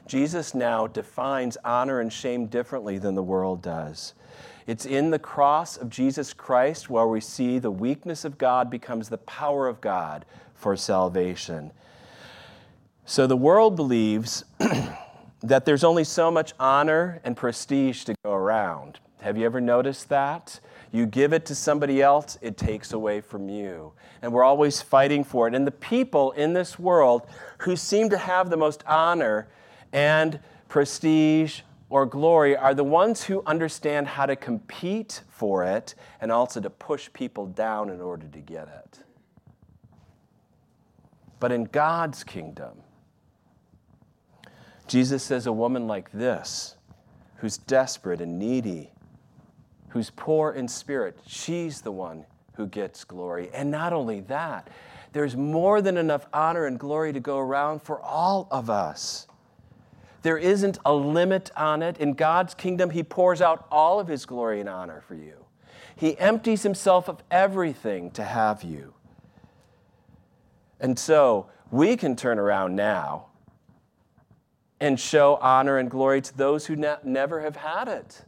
Jesus 0.07 0.55
now 0.55 0.87
defines 0.87 1.57
honor 1.65 2.01
and 2.01 2.13
shame 2.13 2.47
differently 2.47 2.99
than 2.99 3.15
the 3.15 3.23
world 3.23 3.63
does. 3.63 4.15
It's 4.67 4.87
in 4.87 5.11
the 5.11 5.19
cross 5.19 5.77
of 5.77 5.91
Jesus 5.91 6.33
Christ 6.33 6.89
where 6.89 7.07
we 7.07 7.21
see 7.21 7.59
the 7.59 7.71
weakness 7.71 8.25
of 8.25 8.39
God 8.39 8.71
becomes 8.71 9.09
the 9.09 9.19
power 9.19 9.69
of 9.69 9.81
God 9.81 10.25
for 10.55 10.77
salvation. 10.77 11.71
So 13.05 13.27
the 13.27 13.37
world 13.37 13.77
believes 13.77 14.45
that 15.43 15.67
there's 15.67 15.85
only 15.85 16.05
so 16.05 16.31
much 16.31 16.55
honor 16.59 17.21
and 17.25 17.37
prestige 17.37 18.05
to 18.05 18.15
go 18.25 18.33
around. 18.33 18.99
Have 19.21 19.37
you 19.37 19.45
ever 19.45 19.61
noticed 19.61 20.09
that? 20.09 20.61
You 20.95 21.07
give 21.07 21.33
it 21.33 21.45
to 21.47 21.57
somebody 21.57 22.01
else, 22.01 22.39
it 22.41 22.57
takes 22.57 22.93
away 22.93 23.21
from 23.21 23.49
you. 23.49 23.95
And 24.23 24.33
we're 24.33 24.45
always 24.45 24.81
fighting 24.81 25.25
for 25.25 25.49
it. 25.49 25.55
And 25.57 25.67
the 25.67 25.73
people 25.73 26.31
in 26.31 26.53
this 26.53 26.79
world 26.79 27.27
who 27.59 27.75
seem 27.75 28.11
to 28.11 28.17
have 28.17 28.49
the 28.49 28.57
most 28.57 28.85
honor 28.87 29.49
and 29.93 30.39
prestige 30.69 31.63
or 31.91 32.07
glory 32.07 32.57
are 32.57 32.75
the 32.75 32.85
ones 32.85 33.25
who 33.25 33.43
understand 33.45 34.07
how 34.07 34.25
to 34.27 34.37
compete 34.37 35.23
for 35.31 35.65
it 35.65 35.97
and 36.21 36.31
also 36.31 36.61
to 36.61 36.71
push 36.71 37.13
people 37.13 37.47
down 37.47 37.91
in 37.91 38.01
order 38.01 38.29
to 38.29 38.39
get 38.39 38.69
it. 38.69 39.01
But 41.41 41.51
in 41.51 41.65
God's 41.65 42.23
kingdom, 42.23 42.79
Jesus 44.87 45.25
says 45.25 45.49
a 45.49 45.53
woman 45.53 45.89
like 45.89 46.13
this, 46.13 46.77
who's 47.39 47.57
desperate 47.59 48.21
and 48.21 48.39
needy, 48.39 48.93
who's 49.95 50.11
poor 50.11 50.51
in 50.51 50.67
spirit, 50.67 51.17
she's 51.25 51.83
the 51.83 51.93
one 51.93 52.27
who 52.57 52.67
gets 52.67 53.05
glory. 53.05 53.49
And 53.55 53.71
not 53.71 53.93
only 53.93 54.23
that, 54.23 54.69
there's 55.13 55.37
more 55.37 55.81
than 55.81 55.97
enough 55.97 56.27
honor 56.33 56.67
and 56.67 56.81
glory 56.81 57.13
to 57.13 57.21
go 57.21 57.39
around 57.39 57.81
for 57.81 58.01
all 58.01 58.49
of 58.51 58.69
us. 58.69 59.29
There 60.23 60.37
isn't 60.37 60.79
a 60.85 60.93
limit 60.93 61.53
on 61.57 61.81
it. 61.81 61.99
In 61.99 62.15
God's 62.15 62.55
kingdom, 62.55 62.91
He 62.91 63.05
pours 63.05 63.41
out 63.41 63.69
all 63.71 64.01
of 64.01 64.09
His 64.09 64.27
glory 64.27 64.59
and 64.59 64.69
honor 64.69 65.01
for 65.07 65.15
you. 65.15 65.45
He 65.95 66.19
empties 66.19 66.65
Himself 66.65 67.09
of 67.09 67.23
everything 67.31 68.11
to 68.13 68.25
have 68.25 68.65
you. 68.65 68.95
And 70.81 70.99
so 70.99 71.47
we 71.71 71.97
can 71.97 72.17
turn 72.17 72.41
around 72.41 72.75
now 72.75 73.27
and 74.81 74.99
show 74.99 75.37
honor 75.41 75.79
and 75.79 75.89
glory 75.89 76.21
to 76.21 76.37
those 76.37 76.67
who 76.67 76.75
ne- 76.75 76.97
never 77.05 77.43
have 77.43 77.55
had 77.55 77.87
it. 77.87 78.25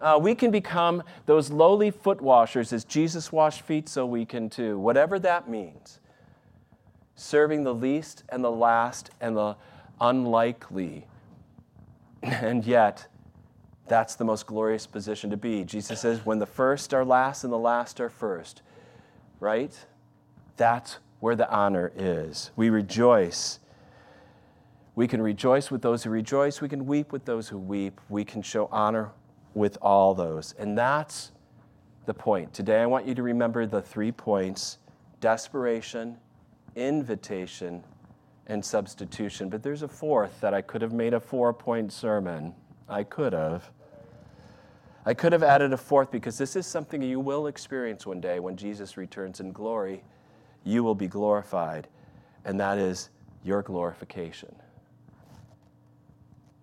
Uh, 0.00 0.18
we 0.20 0.34
can 0.34 0.50
become 0.50 1.02
those 1.26 1.50
lowly 1.50 1.90
foot 1.90 2.20
washers 2.20 2.72
as 2.72 2.84
Jesus 2.84 3.32
washed 3.32 3.62
feet, 3.62 3.88
so 3.88 4.04
we 4.06 4.26
can 4.26 4.50
too, 4.50 4.78
whatever 4.78 5.18
that 5.18 5.48
means. 5.48 6.00
Serving 7.14 7.64
the 7.64 7.74
least 7.74 8.24
and 8.28 8.44
the 8.44 8.50
last 8.50 9.10
and 9.20 9.36
the 9.36 9.56
unlikely. 10.00 11.06
And 12.22 12.66
yet, 12.66 13.06
that's 13.86 14.16
the 14.16 14.24
most 14.24 14.46
glorious 14.46 14.86
position 14.86 15.30
to 15.30 15.36
be. 15.36 15.62
Jesus 15.64 16.00
says, 16.00 16.26
when 16.26 16.40
the 16.40 16.46
first 16.46 16.92
are 16.92 17.04
last 17.04 17.44
and 17.44 17.52
the 17.52 17.58
last 17.58 18.00
are 18.00 18.10
first, 18.10 18.62
right? 19.38 19.72
That's 20.56 20.98
where 21.20 21.36
the 21.36 21.48
honor 21.50 21.92
is. 21.96 22.50
We 22.56 22.70
rejoice 22.70 23.60
We 24.96 25.06
can 25.06 25.22
rejoice 25.22 25.70
with 25.70 25.82
those 25.82 26.04
who 26.04 26.10
rejoice. 26.10 26.60
We 26.60 26.68
can 26.70 26.86
weep 26.86 27.12
with 27.12 27.26
those 27.26 27.48
who 27.48 27.58
weep. 27.58 28.00
We 28.08 28.24
can 28.24 28.42
show 28.42 28.68
honor 28.72 29.12
with 29.56 29.78
all 29.80 30.14
those. 30.14 30.54
And 30.58 30.76
that's 30.76 31.32
the 32.04 32.12
point. 32.12 32.52
Today, 32.52 32.82
I 32.82 32.86
want 32.86 33.06
you 33.06 33.14
to 33.14 33.22
remember 33.22 33.66
the 33.66 33.80
three 33.80 34.12
points 34.12 34.78
desperation, 35.18 36.18
invitation, 36.76 37.82
and 38.46 38.62
substitution. 38.62 39.48
But 39.48 39.62
there's 39.62 39.80
a 39.80 39.88
fourth 39.88 40.40
that 40.42 40.52
I 40.52 40.60
could 40.60 40.82
have 40.82 40.92
made 40.92 41.14
a 41.14 41.20
four 41.20 41.54
point 41.54 41.90
sermon. 41.90 42.54
I 42.86 43.02
could 43.02 43.32
have. 43.32 43.70
I 45.06 45.14
could 45.14 45.32
have 45.32 45.42
added 45.42 45.72
a 45.72 45.76
fourth 45.76 46.10
because 46.10 46.36
this 46.36 46.54
is 46.54 46.66
something 46.66 47.00
you 47.00 47.18
will 47.18 47.46
experience 47.46 48.04
one 48.04 48.20
day 48.20 48.40
when 48.40 48.56
Jesus 48.56 48.96
returns 48.98 49.40
in 49.40 49.52
glory. 49.52 50.04
You 50.64 50.84
will 50.84 50.96
be 50.96 51.06
glorified, 51.08 51.88
and 52.44 52.60
that 52.60 52.76
is 52.76 53.08
your 53.42 53.62
glorification. 53.62 54.54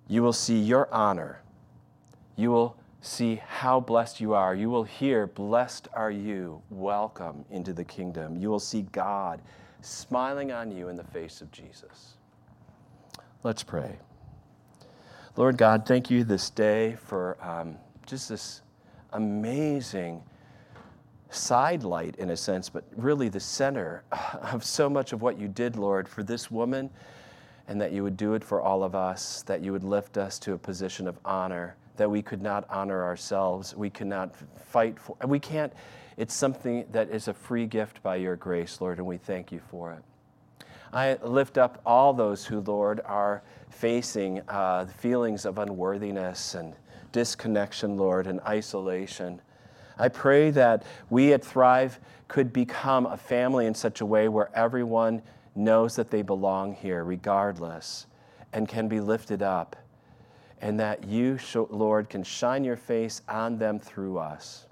You 0.07 0.21
will 0.21 0.33
see 0.33 0.59
your 0.59 0.93
honor. 0.93 1.41
You 2.35 2.51
will 2.51 2.77
see 3.03 3.41
how 3.45 3.81
blessed 3.81 4.21
you 4.21 4.33
are. 4.33 4.55
You 4.55 4.69
will 4.69 4.85
hear, 4.85 5.27
Blessed 5.27 5.89
are 5.93 6.09
you, 6.09 6.61
welcome 6.69 7.43
into 7.51 7.73
the 7.73 7.83
kingdom. 7.83 8.37
You 8.37 8.49
will 8.49 8.59
see 8.59 8.83
God 8.93 9.41
smiling 9.81 10.53
on 10.53 10.71
you 10.71 10.87
in 10.87 10.95
the 10.95 11.03
face 11.03 11.41
of 11.41 11.51
Jesus. 11.51 12.15
Let's 13.43 13.61
pray. 13.61 13.99
Lord 15.35 15.57
God, 15.57 15.85
thank 15.85 16.09
you 16.09 16.23
this 16.23 16.49
day 16.49 16.95
for 16.95 17.37
um, 17.41 17.75
just 18.05 18.29
this 18.29 18.61
amazing 19.11 20.23
sidelight 21.29 22.15
in 22.15 22.29
a 22.29 22.37
sense, 22.37 22.69
but 22.69 22.85
really 22.95 23.27
the 23.27 23.39
center 23.39 24.03
of 24.53 24.63
so 24.63 24.89
much 24.89 25.11
of 25.11 25.21
what 25.21 25.37
you 25.37 25.49
did, 25.49 25.75
Lord, 25.75 26.07
for 26.07 26.23
this 26.23 26.49
woman, 26.49 26.89
and 27.67 27.81
that 27.81 27.91
you 27.91 28.03
would 28.03 28.15
do 28.15 28.33
it 28.33 28.43
for 28.45 28.61
all 28.61 28.81
of 28.81 28.95
us, 28.95 29.41
that 29.43 29.61
you 29.61 29.73
would 29.73 29.83
lift 29.83 30.17
us 30.17 30.39
to 30.39 30.53
a 30.53 30.57
position 30.57 31.05
of 31.05 31.17
honor, 31.25 31.75
that 31.97 32.09
we 32.09 32.21
could 32.21 32.41
not 32.41 32.65
honor 32.69 33.03
ourselves, 33.03 33.75
we 33.75 33.89
cannot 33.89 34.35
fight 34.67 34.99
for, 34.99 35.15
we 35.25 35.39
can't, 35.39 35.73
it's 36.17 36.33
something 36.33 36.85
that 36.91 37.09
is 37.09 37.27
a 37.27 37.33
free 37.33 37.65
gift 37.65 38.01
by 38.03 38.15
your 38.15 38.35
grace, 38.35 38.81
Lord, 38.81 38.97
and 38.97 39.07
we 39.07 39.17
thank 39.17 39.51
you 39.51 39.59
for 39.59 39.93
it. 39.93 40.03
I 40.91 41.17
lift 41.23 41.57
up 41.57 41.81
all 41.85 42.13
those 42.13 42.45
who, 42.45 42.61
Lord, 42.61 43.01
are 43.05 43.41
facing 43.69 44.41
uh, 44.47 44.85
feelings 44.85 45.45
of 45.45 45.57
unworthiness 45.57 46.53
and 46.53 46.75
disconnection, 47.11 47.97
Lord, 47.97 48.27
and 48.27 48.39
isolation. 48.41 49.41
I 49.97 50.09
pray 50.09 50.51
that 50.51 50.83
we 51.09 51.33
at 51.33 51.43
Thrive 51.43 51.99
could 52.27 52.53
become 52.53 53.05
a 53.05 53.17
family 53.17 53.65
in 53.65 53.73
such 53.73 54.01
a 54.01 54.05
way 54.05 54.27
where 54.27 54.49
everyone 54.55 55.21
knows 55.55 55.95
that 55.95 56.11
they 56.11 56.21
belong 56.21 56.73
here, 56.73 57.03
regardless, 57.03 58.07
and 58.51 58.67
can 58.67 58.87
be 58.87 58.99
lifted 58.99 59.41
up, 59.41 59.75
and 60.63 60.79
that 60.79 61.03
you, 61.03 61.37
Lord, 61.71 62.09
can 62.09 62.23
shine 62.23 62.63
your 62.63 62.77
face 62.77 63.21
on 63.27 63.57
them 63.57 63.79
through 63.79 64.17
us. 64.17 64.65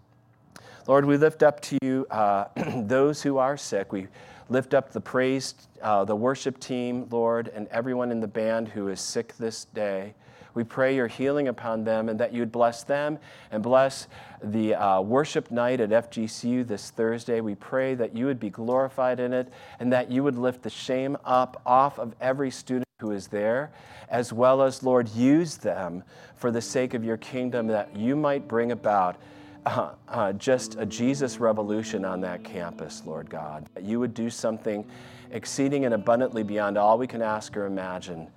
Lord, 0.88 1.04
we 1.04 1.18
lift 1.18 1.44
up 1.44 1.60
to 1.64 1.78
you 1.82 2.08
uh, 2.10 2.46
those 2.78 3.22
who 3.22 3.38
are 3.38 3.58
sick. 3.58 3.92
We 3.92 4.08
lift 4.48 4.74
up 4.74 4.94
the 4.94 5.02
praise, 5.02 5.54
uh, 5.82 6.06
the 6.06 6.16
worship 6.16 6.62
team, 6.62 7.08
Lord, 7.12 7.50
and 7.50 7.68
everyone 7.68 8.10
in 8.10 8.22
the 8.22 8.28
band 8.28 8.70
who 8.70 8.88
is 8.88 9.02
sick 9.02 9.36
this 9.36 9.66
day. 9.66 10.14
We 10.54 10.64
pray 10.64 10.96
your 10.96 11.08
healing 11.08 11.48
upon 11.48 11.84
them 11.84 12.10
and 12.10 12.20
that 12.20 12.34
you'd 12.34 12.52
bless 12.52 12.84
them 12.84 13.20
and 13.52 13.64
bless 13.64 14.08
the 14.44 14.76
uh, 14.76 15.02
worship 15.02 15.52
night 15.52 15.80
at 15.80 15.90
FGCU 15.90 16.68
this 16.68 16.90
Thursday. 16.90 17.42
We 17.42 17.56
pray 17.56 17.96
that 17.96 18.16
you 18.16 18.26
would 18.26 18.40
be 18.40 18.50
glorified 18.50 19.20
in 19.20 19.34
it 19.34 19.52
and 19.80 19.92
that 19.94 20.12
you 20.12 20.24
would 20.24 20.38
lift 20.38 20.64
the 20.64 20.70
shame 20.70 21.18
up 21.24 21.62
off 21.66 22.00
of 22.00 22.16
every 22.20 22.52
student 22.52 22.88
who 23.00 23.12
is 23.12 23.28
there, 23.28 23.72
as 24.10 24.32
well 24.32 24.62
as, 24.62 24.84
Lord, 24.84 25.10
use 25.10 25.58
them 25.58 26.04
for 26.36 26.52
the 26.52 26.62
sake 26.62 26.94
of 26.94 27.04
your 27.04 27.18
kingdom 27.18 27.68
that 27.68 27.96
you 27.96 28.16
might 28.16 28.48
bring 28.48 28.72
about. 28.72 29.18
Uh, 29.66 29.92
uh, 30.08 30.34
just 30.34 30.76
a 30.80 30.86
Jesus 30.86 31.40
revolution 31.40 32.04
on 32.04 32.22
that 32.22 32.44
campus, 32.44 33.04
Lord 33.06 33.30
God. 33.30 33.68
That 33.76 33.84
you 33.84 34.00
would 34.00 34.14
do 34.14 34.30
something 34.30 34.86
exceeding 35.32 35.86
and 35.86 35.94
abundantly 35.94 36.44
beyond 36.44 36.78
all 36.78 36.98
we 36.98 37.08
can 37.08 37.22
ask 37.22 37.56
or 37.56 37.66
imagine 37.66 38.28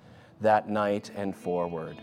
that 0.41 0.69
night 0.69 1.11
and 1.15 1.35
forward. 1.35 2.01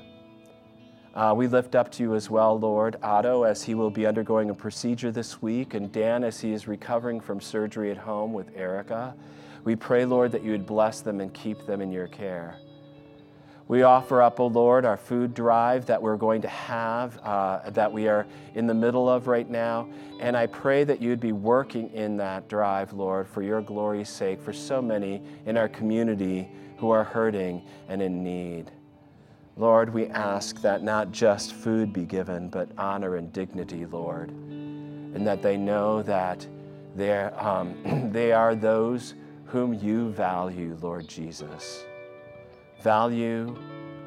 Uh, 1.15 1.35
we 1.37 1.47
lift 1.47 1.75
up 1.75 1.91
to 1.93 2.03
you 2.03 2.15
as 2.15 2.31
well, 2.31 2.59
Lord, 2.59 2.97
Otto, 3.03 3.43
as 3.43 3.63
he 3.63 3.75
will 3.75 3.91
be 3.91 4.07
undergoing 4.07 4.49
a 4.49 4.55
procedure 4.55 5.13
this 5.13 5.43
week, 5.43 5.75
and 5.75 5.93
Dan, 5.93 6.25
as 6.25 6.41
he 6.41 6.53
is 6.53 6.67
recovering 6.67 7.21
from 7.21 7.39
surgery 7.39 7.91
at 7.91 7.99
home 7.99 8.33
with 8.33 8.57
Erica. 8.57 9.15
We 9.63 9.77
pray, 9.77 10.07
Lord, 10.07 10.33
that 10.33 10.43
you 10.43 10.53
would 10.53 10.65
bless 10.65 11.03
them 11.03 11.21
and 11.21 11.33
keep 11.35 11.67
them 11.67 11.83
in 11.83 11.93
your 11.93 12.09
care. 12.09 12.57
We 13.69 13.85
offer 13.85 14.21
up, 14.21 14.41
O 14.41 14.45
oh 14.45 14.47
Lord, 14.49 14.85
our 14.85 14.97
food 14.97 15.35
drive 15.35 15.87
that 15.87 16.03
we're 16.03 16.17
going 16.17 16.43
to 16.43 16.49
have, 16.49 17.19
uh, 17.19 17.71
that 17.71 17.93
we 17.93 18.09
are 18.09 18.27
in 18.55 18.67
the 18.67 18.75
middle 18.75 19.09
of 19.09 19.29
right 19.29 19.49
now. 19.49 19.89
And 20.19 20.37
I 20.37 20.47
pray 20.47 20.85
that 20.85 21.01
you'd 21.01 21.21
be 21.21 21.33
working 21.33 21.91
in 21.93 22.17
that 22.17 22.49
drive, 22.49 22.93
Lord, 22.93 23.29
for 23.29 23.43
your 23.43 23.61
glory's 23.61 24.09
sake, 24.09 24.41
for 24.41 24.53
so 24.53 24.83
many 24.83 25.23
in 25.47 25.57
our 25.57 25.69
community 25.69 26.51
who 26.83 26.91
are 26.91 27.05
hurting 27.05 27.63
and 27.89 28.03
in 28.03 28.25
need. 28.25 28.69
Lord, 29.57 29.95
we 29.95 30.09
ask 30.09 30.61
that 30.63 30.83
not 30.83 31.13
just 31.13 31.53
food 31.53 31.93
be 31.93 32.05
given, 32.05 32.49
but 32.49 32.71
honor 32.77 33.15
and 33.15 33.33
dignity, 33.33 33.87
Lord, 33.87 34.31
and 34.31 35.25
that 35.25 35.43
they 35.43 35.57
know 35.57 36.03
that 36.03 36.45
um, 37.39 38.11
they 38.13 38.33
are 38.33 38.57
those 38.57 39.15
whom 39.45 39.75
you 39.75 40.11
value, 40.11 40.77
Lord 40.83 41.07
Jesus. 41.07 41.85
Value 42.81 43.57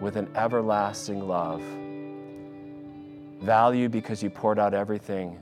with 0.02 0.18
an 0.18 0.30
everlasting 0.36 1.26
love. 1.26 1.62
Value 3.42 3.88
because 3.88 4.22
you 4.22 4.30
poured 4.30 4.60
out 4.60 4.74
everything, 4.74 5.40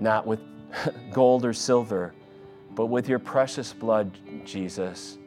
not 0.00 0.26
with 0.26 0.40
gold 1.12 1.44
or 1.44 1.52
silver, 1.52 2.12
but 2.74 2.86
with 2.86 3.08
your 3.08 3.20
precious 3.20 3.72
blood, 3.72 4.18
Jesus 4.44 5.17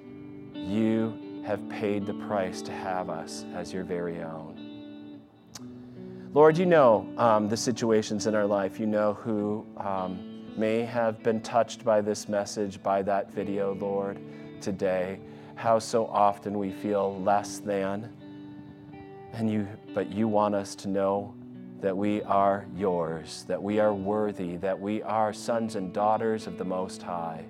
you 0.72 1.44
have 1.46 1.68
paid 1.70 2.06
the 2.06 2.14
price 2.14 2.62
to 2.62 2.72
have 2.72 3.10
us 3.10 3.46
as 3.54 3.74
your 3.74 3.84
very 3.84 4.22
own. 4.22 5.20
Lord, 6.34 6.58
you 6.58 6.66
know 6.66 7.10
um, 7.18 7.50
the 7.50 7.58
situations 7.58 8.26
in 8.26 8.36
our 8.36 8.46
life. 8.46 8.80
You 8.80 8.86
know 8.86 9.16
who 9.16 9.66
um, 9.78 10.46
may 10.56 10.84
have 10.84 11.22
been 11.24 11.42
touched 11.42 11.84
by 11.84 12.00
this 12.00 12.30
message, 12.30 12.82
by 12.82 13.02
that 13.02 13.34
video, 13.34 13.74
Lord, 13.76 14.18
today. 14.62 15.20
How 15.56 15.78
so 15.78 16.08
often 16.08 16.58
we 16.58 16.72
feel 16.72 17.22
less 17.22 17.60
than. 17.60 18.10
And 19.34 19.52
you, 19.52 19.68
but 19.94 20.10
you 20.10 20.30
want 20.30 20.56
us 20.56 20.74
to 20.76 20.88
know 20.88 21.34
that 21.82 21.96
we 21.98 22.22
are 22.24 22.66
yours, 22.78 23.44
that 23.48 23.62
we 23.62 23.80
are 23.80 23.94
worthy, 23.94 24.56
that 24.58 24.80
we 24.80 25.02
are 25.04 25.34
sons 25.34 25.76
and 25.76 25.92
daughters 25.92 26.48
of 26.48 26.58
the 26.58 26.66
Most 26.66 27.02
High. 27.02 27.44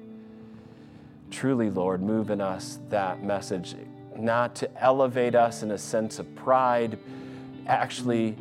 Truly, 1.32 1.70
Lord, 1.70 2.02
move 2.02 2.30
in 2.30 2.42
us 2.42 2.80
that 2.90 3.24
message, 3.24 3.76
not 4.16 4.54
to 4.56 4.84
elevate 4.84 5.34
us 5.34 5.64
in 5.64 5.72
a 5.72 5.78
sense 5.78 6.20
of 6.20 6.36
pride, 6.36 7.00
actually, 7.68 8.36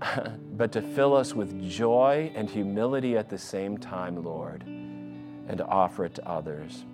but 0.56 0.72
to 0.72 0.82
fill 0.82 1.14
us 1.14 1.34
with 1.34 1.68
joy 1.70 2.30
and 2.34 2.50
humility 2.50 3.16
at 3.16 3.30
the 3.30 3.38
same 3.38 3.78
time, 3.78 4.22
Lord, 4.22 4.64
and 4.64 5.56
to 5.56 5.66
offer 5.66 6.04
it 6.04 6.16
to 6.16 6.28
others. 6.28 6.84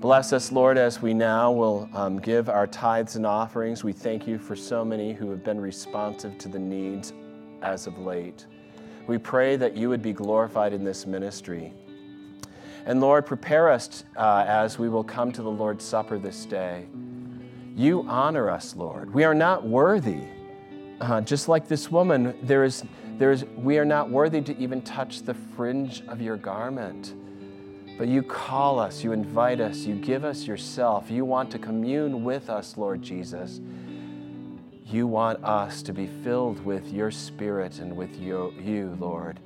Bless 0.00 0.32
us, 0.32 0.52
Lord, 0.52 0.78
as 0.78 1.02
we 1.02 1.12
now 1.12 1.50
will 1.50 1.88
um, 1.92 2.20
give 2.20 2.48
our 2.48 2.68
tithes 2.68 3.16
and 3.16 3.26
offerings. 3.26 3.82
We 3.82 3.92
thank 3.92 4.28
you 4.28 4.38
for 4.38 4.54
so 4.54 4.84
many 4.84 5.12
who 5.12 5.28
have 5.30 5.42
been 5.42 5.60
responsive 5.60 6.38
to 6.38 6.48
the 6.48 6.58
needs 6.58 7.12
as 7.62 7.88
of 7.88 7.98
late. 7.98 8.46
We 9.08 9.18
pray 9.18 9.56
that 9.56 9.76
you 9.76 9.88
would 9.88 10.02
be 10.02 10.12
glorified 10.12 10.72
in 10.72 10.84
this 10.84 11.04
ministry. 11.04 11.72
And 12.86 13.00
Lord, 13.00 13.26
prepare 13.26 13.68
us 13.70 14.04
uh, 14.16 14.44
as 14.46 14.78
we 14.78 14.88
will 14.88 15.04
come 15.04 15.32
to 15.32 15.42
the 15.42 15.50
Lord's 15.50 15.84
Supper 15.84 16.18
this 16.18 16.46
day. 16.46 16.86
You 17.76 18.04
honor 18.08 18.50
us, 18.50 18.74
Lord. 18.74 19.14
We 19.14 19.24
are 19.24 19.34
not 19.34 19.64
worthy. 19.64 20.22
Uh, 21.00 21.20
just 21.20 21.48
like 21.48 21.68
this 21.68 21.90
woman, 21.90 22.36
there 22.42 22.64
is, 22.64 22.84
there 23.18 23.30
is, 23.30 23.44
we 23.56 23.78
are 23.78 23.84
not 23.84 24.10
worthy 24.10 24.40
to 24.42 24.56
even 24.58 24.82
touch 24.82 25.22
the 25.22 25.34
fringe 25.34 26.02
of 26.08 26.20
your 26.20 26.36
garment. 26.36 27.14
But 27.98 28.08
you 28.08 28.22
call 28.22 28.78
us, 28.78 29.04
you 29.04 29.12
invite 29.12 29.60
us, 29.60 29.78
you 29.78 29.94
give 29.96 30.24
us 30.24 30.46
yourself. 30.46 31.10
You 31.10 31.24
want 31.24 31.50
to 31.52 31.58
commune 31.58 32.24
with 32.24 32.50
us, 32.50 32.76
Lord 32.76 33.02
Jesus. 33.02 33.60
You 34.84 35.06
want 35.06 35.44
us 35.44 35.82
to 35.82 35.92
be 35.92 36.06
filled 36.06 36.64
with 36.64 36.92
your 36.92 37.10
spirit 37.10 37.78
and 37.78 37.96
with 37.96 38.18
you, 38.18 38.54
you, 38.60 38.96
Lord. 38.98 39.40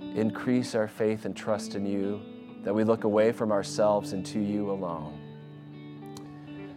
Increase 0.00 0.74
our 0.74 0.88
faith 0.88 1.24
and 1.24 1.36
trust 1.36 1.74
in 1.74 1.84
you 1.84 2.20
that 2.66 2.74
we 2.74 2.82
look 2.82 3.04
away 3.04 3.30
from 3.30 3.52
ourselves 3.52 4.12
and 4.12 4.26
to 4.26 4.40
you 4.40 4.72
alone. 4.72 5.16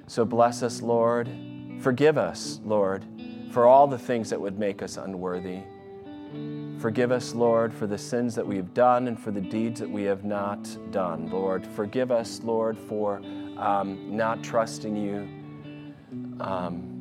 So 0.05 0.23
bless 0.23 0.61
us, 0.61 0.83
Lord. 0.83 1.27
Forgive 1.79 2.15
us, 2.15 2.59
Lord, 2.63 3.03
for 3.49 3.65
all 3.65 3.87
the 3.87 3.97
things 3.97 4.29
that 4.29 4.39
would 4.39 4.59
make 4.59 4.83
us 4.83 4.97
unworthy. 4.97 5.61
Forgive 6.77 7.11
us, 7.11 7.33
Lord, 7.33 7.73
for 7.73 7.87
the 7.87 7.97
sins 7.97 8.35
that 8.35 8.45
we 8.45 8.55
have 8.55 8.71
done 8.75 9.07
and 9.07 9.19
for 9.19 9.31
the 9.31 9.41
deeds 9.41 9.79
that 9.79 9.89
we 9.89 10.03
have 10.03 10.23
not 10.23 10.69
done, 10.91 11.27
Lord. 11.31 11.65
Forgive 11.65 12.11
us, 12.11 12.39
Lord, 12.43 12.77
for 12.77 13.15
um, 13.57 14.15
not 14.15 14.43
trusting 14.43 14.95
you. 14.95 15.27
Um, 16.39 16.99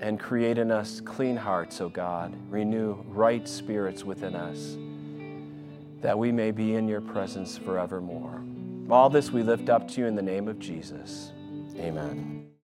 and 0.00 0.20
create 0.20 0.58
in 0.58 0.70
us 0.70 1.00
clean 1.00 1.36
hearts, 1.36 1.80
O 1.80 1.88
God. 1.88 2.32
Renew 2.50 3.02
right 3.08 3.48
spirits 3.48 4.04
within 4.04 4.36
us, 4.36 4.76
that 6.02 6.18
we 6.18 6.32
may 6.32 6.50
be 6.50 6.74
in 6.74 6.88
your 6.88 7.00
presence 7.00 7.56
forevermore. 7.56 8.44
All 8.90 9.10
this 9.10 9.30
we 9.30 9.42
lift 9.42 9.68
up 9.68 9.88
to 9.88 10.00
you 10.00 10.06
in 10.06 10.14
the 10.14 10.22
name 10.22 10.48
of 10.48 10.58
Jesus. 10.58 11.32
Amen. 11.78 12.35